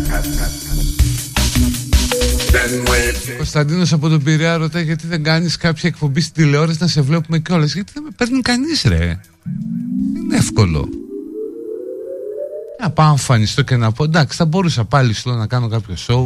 Then 2.54 2.70
we 2.90 2.98
take 3.24 3.36
Κωνσταντίνος 3.36 3.92
από 3.92 4.08
τον 4.08 4.22
Πειραιά 4.22 4.56
ρωτάει 4.56 4.84
γιατί 4.84 5.06
δεν 5.06 5.22
κάνεις 5.22 5.56
κάποια 5.56 5.88
εκπομπή 5.88 6.20
στην 6.20 6.34
τηλεόραση 6.34 6.78
να 6.80 6.86
σε 6.86 7.00
βλέπουμε 7.00 7.38
κιόλας; 7.38 7.74
Γιατί 7.74 7.90
δεν 7.94 8.02
με 8.02 8.10
παίρνει 8.16 8.40
κανείς 8.40 8.82
ρε 8.82 9.20
Είναι 10.16 10.36
εύκολο 10.36 10.88
Να 12.86 12.92
πάω 12.92 13.06
να 13.06 13.12
εμφανιστώ 13.12 13.62
και 13.62 13.76
να 13.76 13.92
πω 13.92 14.04
εντάξει 14.04 14.36
θα 14.36 14.44
μπορούσα 14.44 14.84
πάλι 14.84 15.12
στο 15.12 15.32
να 15.32 15.46
κάνω 15.46 15.68
κάποιο 15.68 15.94
show. 16.06 16.24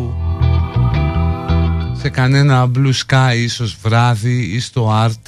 Σε 2.01 2.09
κανένα 2.09 2.70
blue 2.74 2.93
sky 3.07 3.35
ίσως 3.37 3.77
βράδυ 3.82 4.39
ή 4.39 4.61
στο 4.61 4.91
art. 5.05 5.23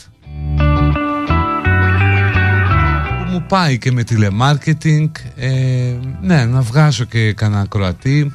Που 3.19 3.31
μου 3.31 3.45
πάει 3.49 3.79
και 3.79 3.93
με 3.93 4.03
τηλεμάρκετινγκ. 4.03 5.09
Ε, 5.37 5.95
Ναι 6.21 6.45
να 6.45 6.61
βγάζω 6.61 7.05
και 7.05 7.33
κανένα 7.33 7.67
κροατή 7.67 8.33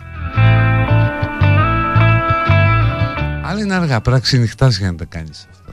Αλλά 3.44 3.60
είναι 3.60 3.74
αργά, 3.74 4.02
πρέπει 4.02 4.10
να 4.10 4.20
ξενυχτάς 4.20 4.78
για 4.78 4.92
να 4.92 4.98
τα 4.98 5.06
κάνεις. 5.06 5.48
αυτά. 5.50 5.67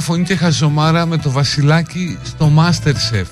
Ίδια 0.00 0.12
φωνή 0.14 0.24
και 0.24 0.36
χαζομάρα 0.36 1.06
με 1.06 1.16
το 1.16 1.30
Βασιλάκι 1.30 2.18
στο 2.22 2.52
Masterchef. 2.56 3.24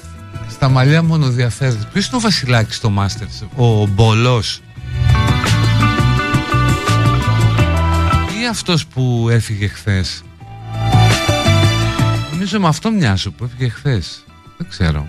Στα 0.50 0.68
μαλλιά 0.68 1.02
μόνο 1.02 1.28
διαφέρει. 1.28 1.78
Ποιος 1.92 2.06
είναι 2.06 2.16
ο 2.16 2.20
Βασιλάκης 2.20 2.76
στο 2.76 2.92
Masterchef, 2.98 3.46
ο 3.56 3.86
Μπολός. 3.86 4.60
Ή 8.40 8.46
αυτός 8.50 8.86
που 8.86 9.28
έφυγε 9.30 9.68
χθες; 9.68 10.22
Νομίζω 12.30 12.60
με 12.60 12.68
αυτό 12.68 12.90
μοιάζω 12.90 13.30
που 13.30 13.44
έφυγε 13.44 13.68
χθες. 13.68 14.24
Δεν 14.56 14.68
ξέρω. 14.68 15.06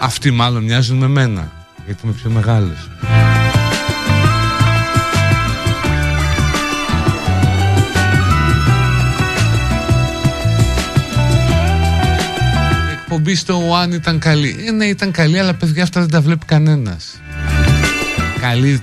Αυτοί 0.00 0.30
μάλλον 0.30 0.64
μοιάζουν 0.64 0.96
με 0.96 1.08
μένα 1.08 1.52
Γιατί 1.86 2.00
είμαι 2.04 2.12
πιο 2.12 2.30
μεγάλος 2.30 2.90
εκπομπή 13.12 13.34
στο 13.34 13.60
One 13.82 13.92
ήταν 13.92 14.18
καλή 14.18 14.64
ε, 14.66 14.70
Ναι 14.70 14.84
ήταν 14.84 15.10
καλή 15.10 15.38
αλλά 15.38 15.54
παιδιά 15.54 15.82
αυτά 15.82 16.00
δεν 16.00 16.10
τα 16.10 16.20
βλέπει 16.20 16.44
κανένας 16.44 17.20
Καλή 18.40 18.82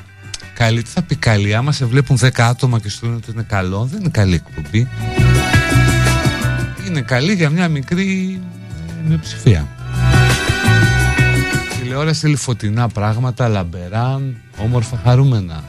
Καλή, 0.54 0.82
τι 0.82 0.90
θα 0.90 1.02
πει 1.02 1.16
καλή, 1.16 1.56
άμα 1.56 1.72
σε 1.72 1.86
βλέπουν 1.86 2.18
10 2.22 2.30
άτομα 2.36 2.80
και 2.80 2.90
σου 2.90 3.06
λένε 3.06 3.16
ότι 3.16 3.32
είναι 3.32 3.46
καλό, 3.48 3.88
δεν 3.92 4.00
είναι 4.00 4.10
καλή 4.10 4.34
εκπομπή. 4.34 4.88
Είναι 6.88 7.02
καλή 7.02 7.34
για 7.34 7.50
μια 7.50 7.68
μικρή 7.68 8.40
ε, 8.88 9.08
μειοψηφία 9.08 9.68
τηλεόραση 11.82 12.20
θέλει 12.20 12.36
φωτεινά 12.36 12.88
πράγματα, 12.88 13.48
λαμπερά, 13.48 14.22
όμορφα, 14.58 15.02
χαρούμενα. 15.04 15.64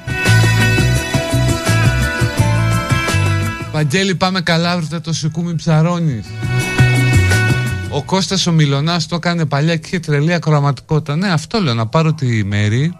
Βαγγέλη 3.72 4.14
πάμε 4.14 4.40
καλά 4.40 4.76
βρείτε 4.76 5.00
το 5.00 5.12
σηκούμι 5.12 5.54
ψαρώνεις 5.54 6.26
Ο 7.98 8.02
Κώστας 8.02 8.46
ο 8.46 8.52
Μιλωνάς 8.52 9.06
το 9.06 9.14
έκανε 9.14 9.44
παλιά 9.44 9.76
και 9.76 9.86
είχε 9.86 9.98
τρελή 9.98 10.32
ακροαματικότητα. 10.34 11.16
Ναι 11.16 11.32
αυτό 11.32 11.60
λέω 11.60 11.74
να 11.74 11.86
πάρω 11.86 12.12
τη 12.12 12.44
μέρη 12.44 12.92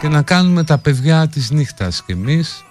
Και 0.00 0.08
να 0.08 0.22
κάνουμε 0.22 0.64
τα 0.64 0.78
παιδιά 0.78 1.28
της 1.28 1.50
νύχτας 1.50 2.02
κι 2.06 2.12
εμείς 2.12 2.64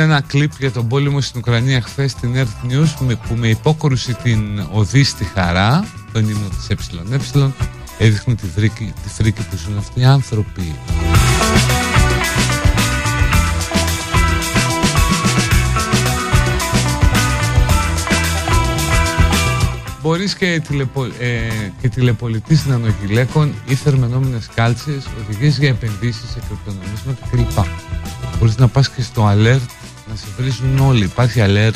Είδα 0.00 0.08
ένα 0.08 0.20
κλιπ 0.20 0.52
για 0.58 0.70
τον 0.70 0.88
πόλεμο 0.88 1.20
στην 1.20 1.40
Ουκρανία 1.40 1.80
χθες 1.80 2.10
στην 2.10 2.34
Earth 2.36 2.72
News 2.72 3.16
που 3.28 3.34
με 3.34 3.48
υπόκρουση 3.48 4.14
την 4.14 4.66
οδή 4.72 5.04
στη 5.04 5.24
χαρά, 5.24 5.88
τον 6.12 6.28
ύμνο 6.28 6.48
της 6.48 6.68
ΕΕ, 6.68 7.50
έδειχνε 7.98 8.34
τη 8.34 8.46
φρίκη, 8.46 8.92
τη 9.02 9.08
φρίκη 9.08 9.42
που 9.50 9.56
ζουν 9.56 9.78
αυτοί 9.78 10.00
οι 10.00 10.04
άνθρωποι. 10.04 10.74
Μπορείς 20.02 20.34
και, 20.34 20.62
τηλεπο, 20.68 21.04
ε, 21.04 21.10
και 21.80 21.88
τηλεπολιτής 21.88 22.66
νανογυλαίκων 22.66 23.54
ή 23.66 23.74
θερμενόμενες 23.74 24.48
κάλτσες, 24.54 25.06
οδηγίες 25.24 25.58
για 25.58 25.68
επενδύσεις 25.68 26.30
σε 26.30 26.40
κρυπτονομίσματα 26.48 27.26
κλπ. 27.30 27.66
Μπορείς 28.38 28.56
να 28.56 28.68
πας 28.68 28.90
και 28.90 29.02
στο 29.02 29.32
alert 29.34 29.79
να 30.10 30.16
σε 30.16 30.26
βρίζουν 30.36 30.78
όλοι. 30.78 31.04
Υπάρχει 31.04 31.40
alert. 31.46 31.74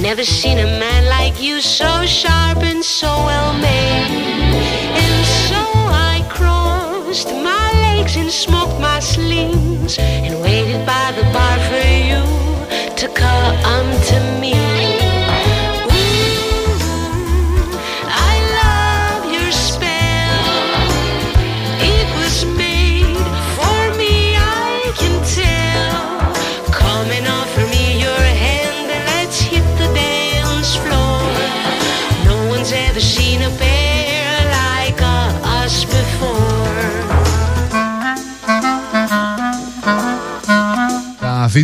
Never 0.00 0.24
seen 0.24 0.58
a 0.58 0.64
man 0.64 1.06
like 1.06 1.42
you 1.42 1.60
so 1.60 2.06
sharp 2.06 2.62
and 2.62 2.84
so 2.84 3.08
well 3.08 3.52
made. 3.54 4.06
And 5.04 5.26
so 5.48 5.60
I 6.12 6.24
crossed 6.30 7.32
my 7.32 7.72
legs 7.82 8.14
and 8.16 8.30
smoked 8.30 8.80
my 8.80 9.00
sleeves 9.00 9.98
and 9.98 10.40
waited 10.40 10.86
by 10.86 11.12
the 11.16 11.24
bar 11.32 11.58
for 11.68 11.84
you 12.10 12.22
to 12.96 13.08
come 13.08 14.00
to 14.10 14.40
me. 14.40 14.67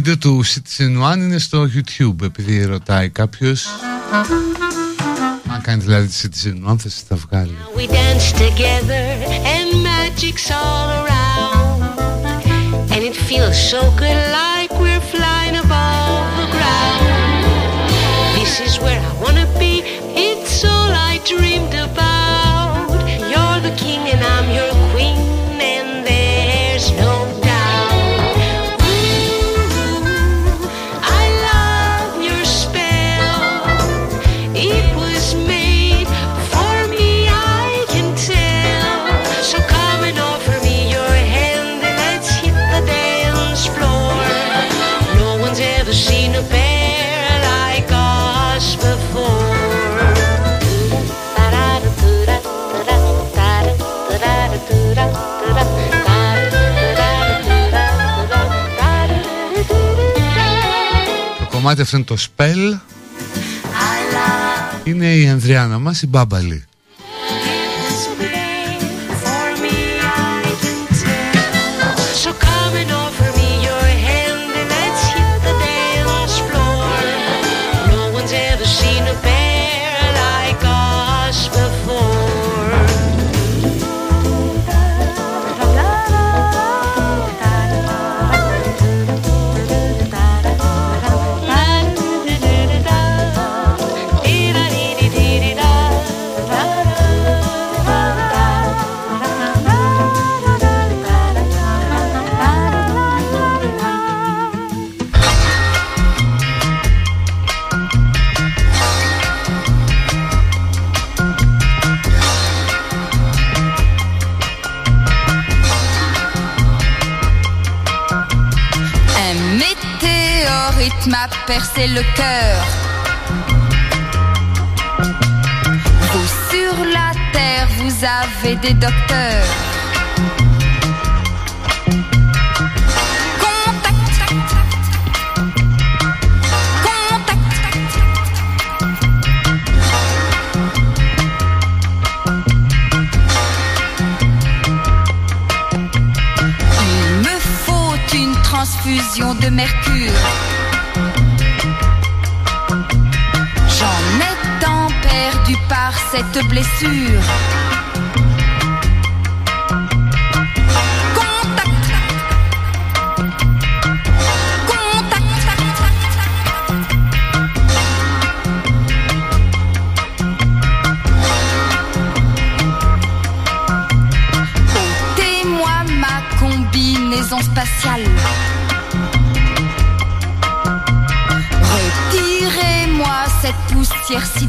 Βίντεο 0.05 0.19
του 0.19 0.45
Citizen 0.45 1.13
One 1.13 1.17
είναι 1.17 1.39
στο 1.39 1.69
YouTube 1.75 2.23
επειδή 2.23 2.65
ρωτάει 2.65 3.09
κάποιος 3.09 3.67
αν 5.53 5.61
κάνει 5.63 5.83
δηλαδή 5.83 6.07
τη 6.07 6.15
Citizen 6.23 6.71
One 6.71 6.77
θα 6.79 6.89
σας 6.89 7.07
τα 7.09 7.17
βγάλει 7.17 7.57
We 7.77 7.87
dance 7.87 8.33
together 8.33 9.05
and 9.57 9.69
magic's 9.89 10.51
all 10.61 10.89
around 11.01 11.81
And 12.95 13.03
it 13.09 13.17
feels 13.29 13.59
so 13.73 13.81
good 14.03 14.21
like 14.43 14.71
we're 14.83 15.07
flying 15.15 15.57
above 15.65 16.25
the 16.41 16.49
ground 16.55 17.05
This 18.39 18.53
is 18.67 18.75
where 18.85 19.01
I 19.11 19.13
wanna 19.23 19.47
be, 19.63 19.75
it's 20.31 20.59
all 20.73 20.93
I 21.11 21.15
dreamed 21.33 21.75
about 21.75 21.84
κομμάτι 61.65 61.83
αυτό 61.83 61.97
είναι 61.97 62.07
το 62.07 62.17
Spell. 62.19 62.79
Είναι 64.85 65.17
η 65.17 65.29
Ανδριάνα 65.29 65.79
μας, 65.79 66.03
η 66.03 66.07
Μπάμπαλη 66.07 66.65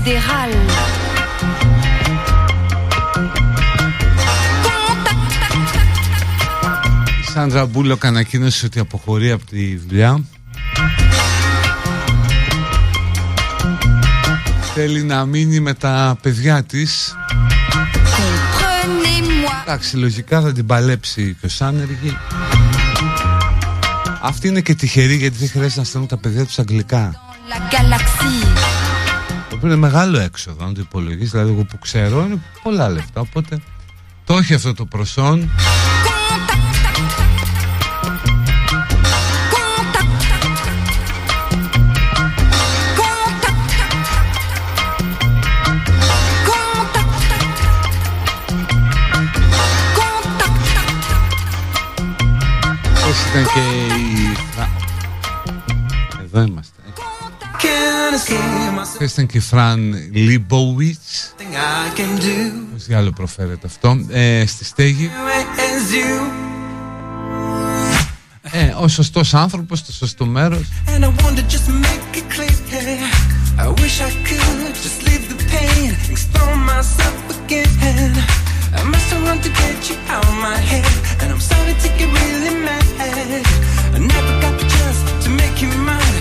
poussière 0.06 0.22
sidérale. 0.22 0.56
Σάντρα 7.34 7.66
Μπούλοκ 7.66 8.06
ανακοίνωσε 8.06 8.66
ότι 8.66 8.80
αποχωρεί 8.80 9.32
από 9.32 9.46
τη 9.46 9.76
δουλειά. 9.76 10.24
Θέλει 14.74 15.04
να 15.04 15.26
μείνει 15.26 15.60
με 15.60 15.74
τα 15.74 16.18
παιδιά 16.22 16.64
της. 16.64 17.16
Εντάξει, 19.64 19.98
λογικά 19.98 20.42
θα 20.42 20.52
την 20.52 20.66
παλέψει 20.66 21.38
και 21.40 21.46
ο 21.46 21.50
Σάνεργη. 21.50 22.18
Αυτή 24.22 24.48
είναι 24.48 24.62
και 24.62 24.76
τυχερή 24.76 25.16
γιατί 25.16 25.38
δεν 25.38 25.50
χρειάζεται 25.50 25.80
να 25.80 25.86
στέλνουν 25.86 26.10
τα 26.10 26.18
παιδιά 26.18 26.46
τους 26.46 26.60
αγγλικά. 26.60 27.20
Το 29.66 29.72
είναι 29.72 29.80
μεγάλο 29.80 30.20
έξοδο, 30.20 30.66
αν 30.66 30.74
το 30.74 30.82
υπολογίσεις. 30.82 31.32
Δηλαδή, 31.32 31.52
εγώ 31.52 31.64
που 31.64 31.80
ξέρω 31.80 32.26
είναι 32.26 32.42
πολλά 32.64 32.90
λεφτά. 32.90 33.22
Οπότε 33.22 33.60
το 34.26 34.38
έχει 34.38 34.54
αυτό 34.54 34.74
το 34.74 34.86
προσόν. 34.86 35.50
ήταν 53.30 53.44
και 53.54 53.60
η... 53.96 54.38
Εδώ 56.24 56.42
είμαστε. 56.42 56.75
Χθες 58.96 59.12
ήταν 59.12 59.26
και 59.26 59.38
η 59.38 59.40
Φραν 59.40 59.94
Λίμποβιτς 60.12 61.34
Πώς 62.74 62.88
για 62.88 62.98
άλλο 62.98 63.12
προφέρεται 63.12 63.68
αυτό 63.68 64.06
ε, 64.10 64.46
Στη 64.46 64.66
στέγη 64.66 65.12
ε, 68.42 68.74
Ο 68.80 68.88
σωστός 68.88 69.34
άνθρωπος 69.34 69.80
Στο 69.80 69.92
σωστό 69.92 70.26
μέρος 70.26 70.62
I 73.58 73.68
wish 73.82 73.98
I 74.08 74.12
could 74.28 74.76
just 74.86 75.00
leave 75.08 75.26
the 75.32 75.40
pain 75.54 75.90
Explore 76.14 76.58
myself 76.72 77.18
again 77.36 78.14
I 78.80 78.84
must 78.92 79.08
have 79.12 79.24
run 79.28 79.40
to 79.46 79.52
get 79.62 79.80
you 79.90 79.98
out 80.14 80.26
of 80.32 80.38
my 80.48 80.58
head 80.70 80.86
And 81.22 81.28
I'm 81.34 81.44
starting 81.50 81.80
to 81.86 81.90
get 81.98 82.10
really 82.20 82.56
mad 82.68 82.86
I 83.96 84.00
never 84.14 84.34
got 84.44 84.56
the 84.62 84.68
chance 84.76 85.00
to 85.24 85.30
make 85.42 85.58
you 85.64 85.70
mine 85.90 86.16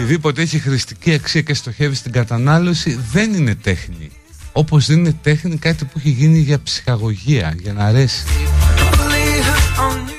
Οτιδήποτε 0.00 0.42
έχει 0.42 0.58
χρηστική 0.58 1.12
αξία 1.12 1.40
και 1.40 1.54
στοχεύει 1.54 1.94
στην 1.94 2.12
κατανάλωση 2.12 2.98
δεν 3.12 3.34
είναι 3.34 3.54
τέχνη. 3.54 4.10
Όπως 4.52 4.86
δεν 4.86 4.98
είναι 4.98 5.14
τέχνη 5.22 5.56
κάτι 5.56 5.84
που 5.84 5.92
έχει 5.98 6.10
γίνει 6.10 6.38
για 6.38 6.62
ψυχαγωγία, 6.62 7.54
για 7.60 7.72
να 7.72 7.84
αρέσει. 7.84 8.24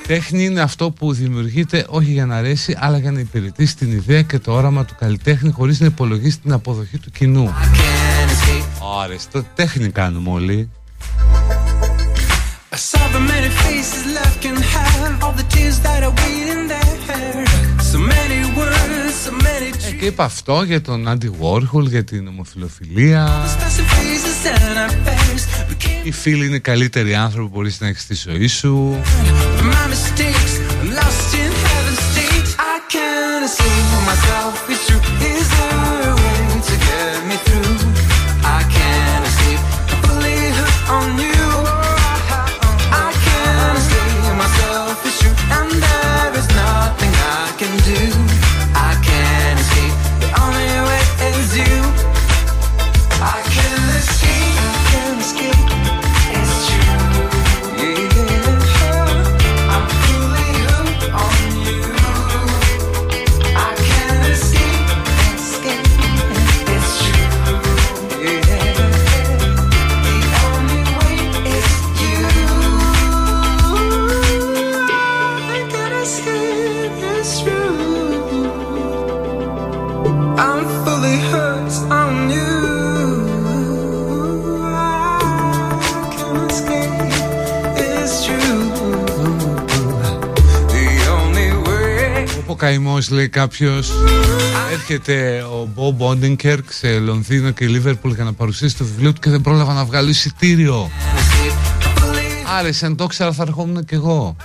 Τέχνη 0.06 0.44
είναι 0.44 0.60
αυτό 0.60 0.90
που 0.90 1.12
δημιουργείται 1.12 1.86
όχι 1.88 2.12
για 2.12 2.26
να 2.26 2.36
αρέσει, 2.36 2.76
αλλά 2.78 2.98
για 2.98 3.12
να 3.12 3.20
υπηρετήσει 3.20 3.76
την 3.76 3.92
ιδέα 3.92 4.22
και 4.22 4.38
το 4.38 4.52
όραμα 4.52 4.84
του 4.84 4.94
καλλιτέχνη 4.98 5.50
χωρίς 5.50 5.80
να 5.80 5.86
υπολογίσει 5.86 6.38
την 6.38 6.52
αποδοχή 6.52 6.98
του 6.98 7.10
κοινού. 7.10 7.54
Ωραία, 8.78 9.18
το 9.32 9.44
τέχνη 9.54 9.88
κάνουμε 9.90 10.30
όλοι. 10.30 10.70
I 12.72 12.76
saw 12.90 13.04
the 13.16 13.22
many 13.34 13.50
faces 13.64 14.02
left 14.16 14.36
can 14.44 14.56
have 14.76 15.24
all 15.24 15.34
the 15.40 15.46
tears 15.54 15.76
that 15.86 16.00
are 16.06 16.14
waiting 16.22 16.62
there. 16.72 16.90
So 17.90 17.98
many 17.98 18.40
words, 18.56 18.99
so 19.12 19.30
many 19.32 19.70
dreams. 19.72 19.96
Και 19.98 20.06
είπα 20.06 20.24
αυτό 20.24 20.62
για 20.62 20.80
τον 20.80 21.08
Άντι 21.08 21.30
Warhol, 21.40 21.82
για 21.88 22.04
την 22.04 22.28
ομοφιλοφιλία. 22.28 23.30
Οι 26.02 26.10
φίλοι 26.12 26.46
είναι 26.46 26.58
καλύτεροι 26.58 27.14
άνθρωποι 27.14 27.48
που 27.48 27.54
μπορείς 27.54 27.80
να 27.80 27.86
έχεις 27.86 28.02
στη 28.02 28.14
ζωή 28.14 28.46
σου. 28.46 29.00
My 29.62 29.86
mistakes, 29.94 30.52
I'm 30.80 30.90
lost 30.98 31.30
in 31.42 31.52
heaven's 31.64 32.02
state. 32.10 32.48
I 32.74 32.76
can't 32.94 33.48
see 33.56 33.78
myself, 34.08 34.49
καημός 92.60 93.10
λέει 93.10 93.28
κάποιος. 93.28 93.92
Έρχεται 94.72 95.42
ο 95.42 95.68
Μπομπ 95.74 96.00
Όντινκερκ 96.00 96.72
σε 96.72 96.98
Λονδίνο 96.98 97.50
και 97.50 97.66
Λίβερπουλ 97.66 98.12
για 98.12 98.24
να 98.24 98.32
παρουσιάσει 98.32 98.76
το 98.76 98.84
βιβλίο 98.84 99.12
του 99.12 99.20
και 99.20 99.30
δεν 99.30 99.40
πρόλαβα 99.40 99.72
να 99.72 99.84
βγάλω 99.84 100.08
εισιτήριο. 100.08 100.90
Άρεσε, 102.58 102.86
αν 102.86 102.96
το 102.96 103.04
ήξερα 103.04 103.32
θα 103.32 103.42
ερχόμουν 103.42 103.84
κι 103.84 103.94
εγώ. 103.94 104.36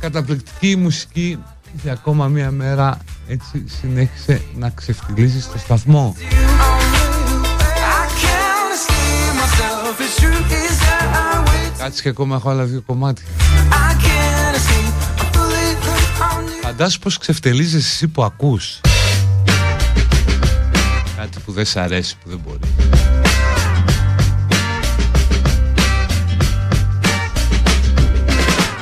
Καταπληκτική 0.00 0.76
μουσική. 0.76 1.38
Και 1.82 1.90
ακόμα 1.90 2.26
μία 2.26 2.50
μέρα 2.50 2.98
έτσι 3.26 3.64
συνέχισε 3.80 4.42
να 4.54 4.70
ξεφτυλίζει 4.70 5.40
στο 5.40 5.58
σταθμό. 5.58 6.16
Κάτσε 11.78 12.02
και 12.02 12.08
ακόμα 12.08 12.36
έχω 12.36 12.50
άλλα 12.50 12.64
δύο 12.64 12.82
κομμάτια 12.86 13.24
Φαντάσου 16.76 16.98
πως 16.98 17.18
ξεφτελίζεις 17.18 17.86
εσύ 17.86 18.08
που 18.08 18.22
ακούς. 18.22 18.80
Κάτι 21.16 21.38
που 21.44 21.52
δεν 21.52 21.64
σ' 21.64 21.76
αρέσει 21.76 22.16
που 22.22 22.28
δεν 22.28 22.40
μπορεί. 22.46 22.58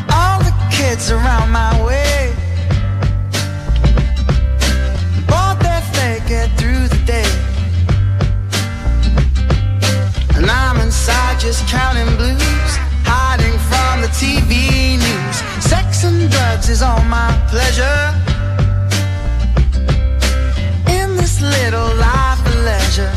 All 0.09 0.39
the 0.49 0.55
kids 0.77 1.11
around 1.11 1.51
my 1.57 1.70
is 16.81 16.83
all 16.83 17.05
my 17.05 17.31
pleasure 17.51 18.01
In 20.89 21.17
this 21.17 21.41
little 21.41 21.91
life 21.97 22.41
of 22.47 22.57
leisure 22.69 23.15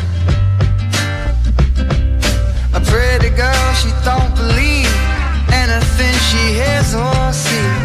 A 2.74 2.80
pretty 2.90 3.30
girl, 3.30 3.74
she 3.80 3.90
don't 4.04 4.34
believe 4.36 4.92
anything 5.52 6.14
she 6.28 6.44
hears 6.60 6.94
or 6.94 7.32
sees. 7.32 7.83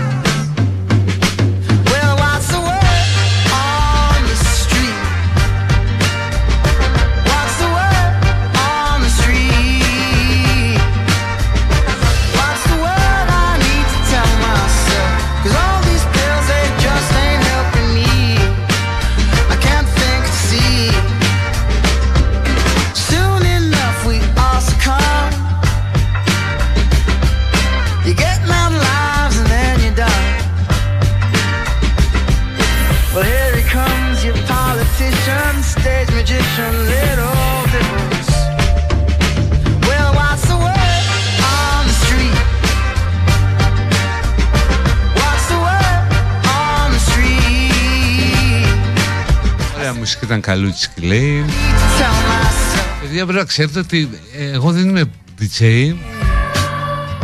Ήταν 50.29 50.41
καλούτσικη 50.41 51.01
λέει 51.01 51.45
Need 51.47 51.49
to 51.49 52.01
tell 52.01 52.13
myself. 52.29 53.01
Παιδιά 53.01 53.23
πρέπει 53.23 53.39
να 53.39 53.45
ξέρετε 53.45 53.79
ότι 53.79 54.09
ε, 54.37 54.51
εγώ 54.51 54.71
δεν 54.71 54.89
είμαι 54.89 55.03
DJ 55.41 55.93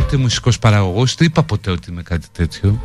Ούτε 0.00 0.16
μουσικός 0.16 0.58
παραγωγός 0.58 1.14
Δεν 1.14 1.26
είπα 1.26 1.42
ποτέ 1.42 1.70
ότι 1.70 1.90
είμαι 1.90 2.02
κάτι 2.02 2.26
τέτοιο 2.32 2.80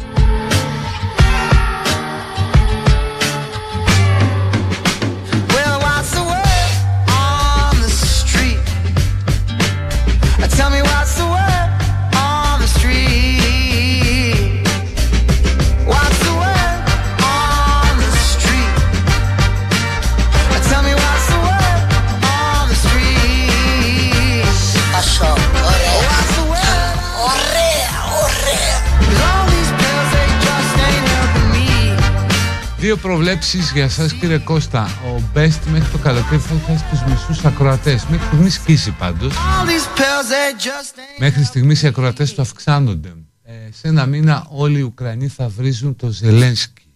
Δύο 32.91 32.99
προβλέψεις 32.99 33.72
για 33.72 33.89
σας 33.89 34.13
κύριε 34.13 34.38
Κώστα. 34.38 34.84
Ο 34.84 35.22
Best 35.35 35.59
μέχρι 35.72 35.91
το 35.91 35.97
καλοκαίρι 35.97 36.41
θα 36.41 36.72
έχει 36.72 36.84
τους 36.89 37.03
μισούς 37.07 37.45
ακροατές. 37.45 38.05
Μέχρι 38.05 38.26
στιγμής 38.26 38.53
σκίζει 38.53 38.91
πάντως. 38.91 39.34
All 39.34 39.65
these 39.65 39.97
pills, 39.97 40.27
they 40.31 40.63
just 40.63 40.99
ain't 40.99 41.19
Μέχρι 41.19 41.43
στιγμής 41.43 41.81
οι 41.81 41.88
ακροατές 41.88 42.34
του 42.34 42.41
αυξάνονται. 42.41 43.13
Ε, 43.43 43.51
Σε 43.72 43.88
ένα 43.88 44.05
μήνα 44.05 44.45
όλοι 44.49 44.80
οι 44.80 44.81
Ουκρανοί 44.81 45.27
θα 45.27 45.47
βρίζουν 45.47 45.95
το 45.95 46.09
Ζελένσκι. 46.09 46.93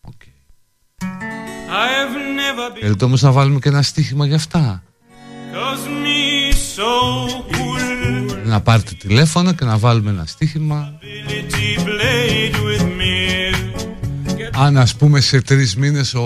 OK. 0.00 0.22
I've 1.00 2.14
never 2.14 2.76
been 2.76 2.80
Θέλετε 2.80 3.04
όμως 3.04 3.22
να 3.22 3.32
βάλουμε 3.32 3.58
και 3.58 3.68
ένα 3.68 3.82
στοίχημα 3.82 4.26
για 4.26 4.36
αυτά. 4.36 4.82
Cause 5.52 5.86
me 5.86 6.52
so 6.76 7.28
cool. 7.56 7.68
Να 8.44 8.60
πάρετε 8.60 8.94
τηλέφωνο 8.94 9.52
και 9.52 9.64
να 9.64 9.78
βάλουμε 9.78 10.10
ένα 10.10 10.26
στοίχημα 10.26 10.98
Αν 14.60 14.76
ας 14.76 14.94
πούμε 14.94 15.20
σε 15.20 15.40
τρεις 15.40 15.76
μήνες 15.76 16.14
ο 16.14 16.16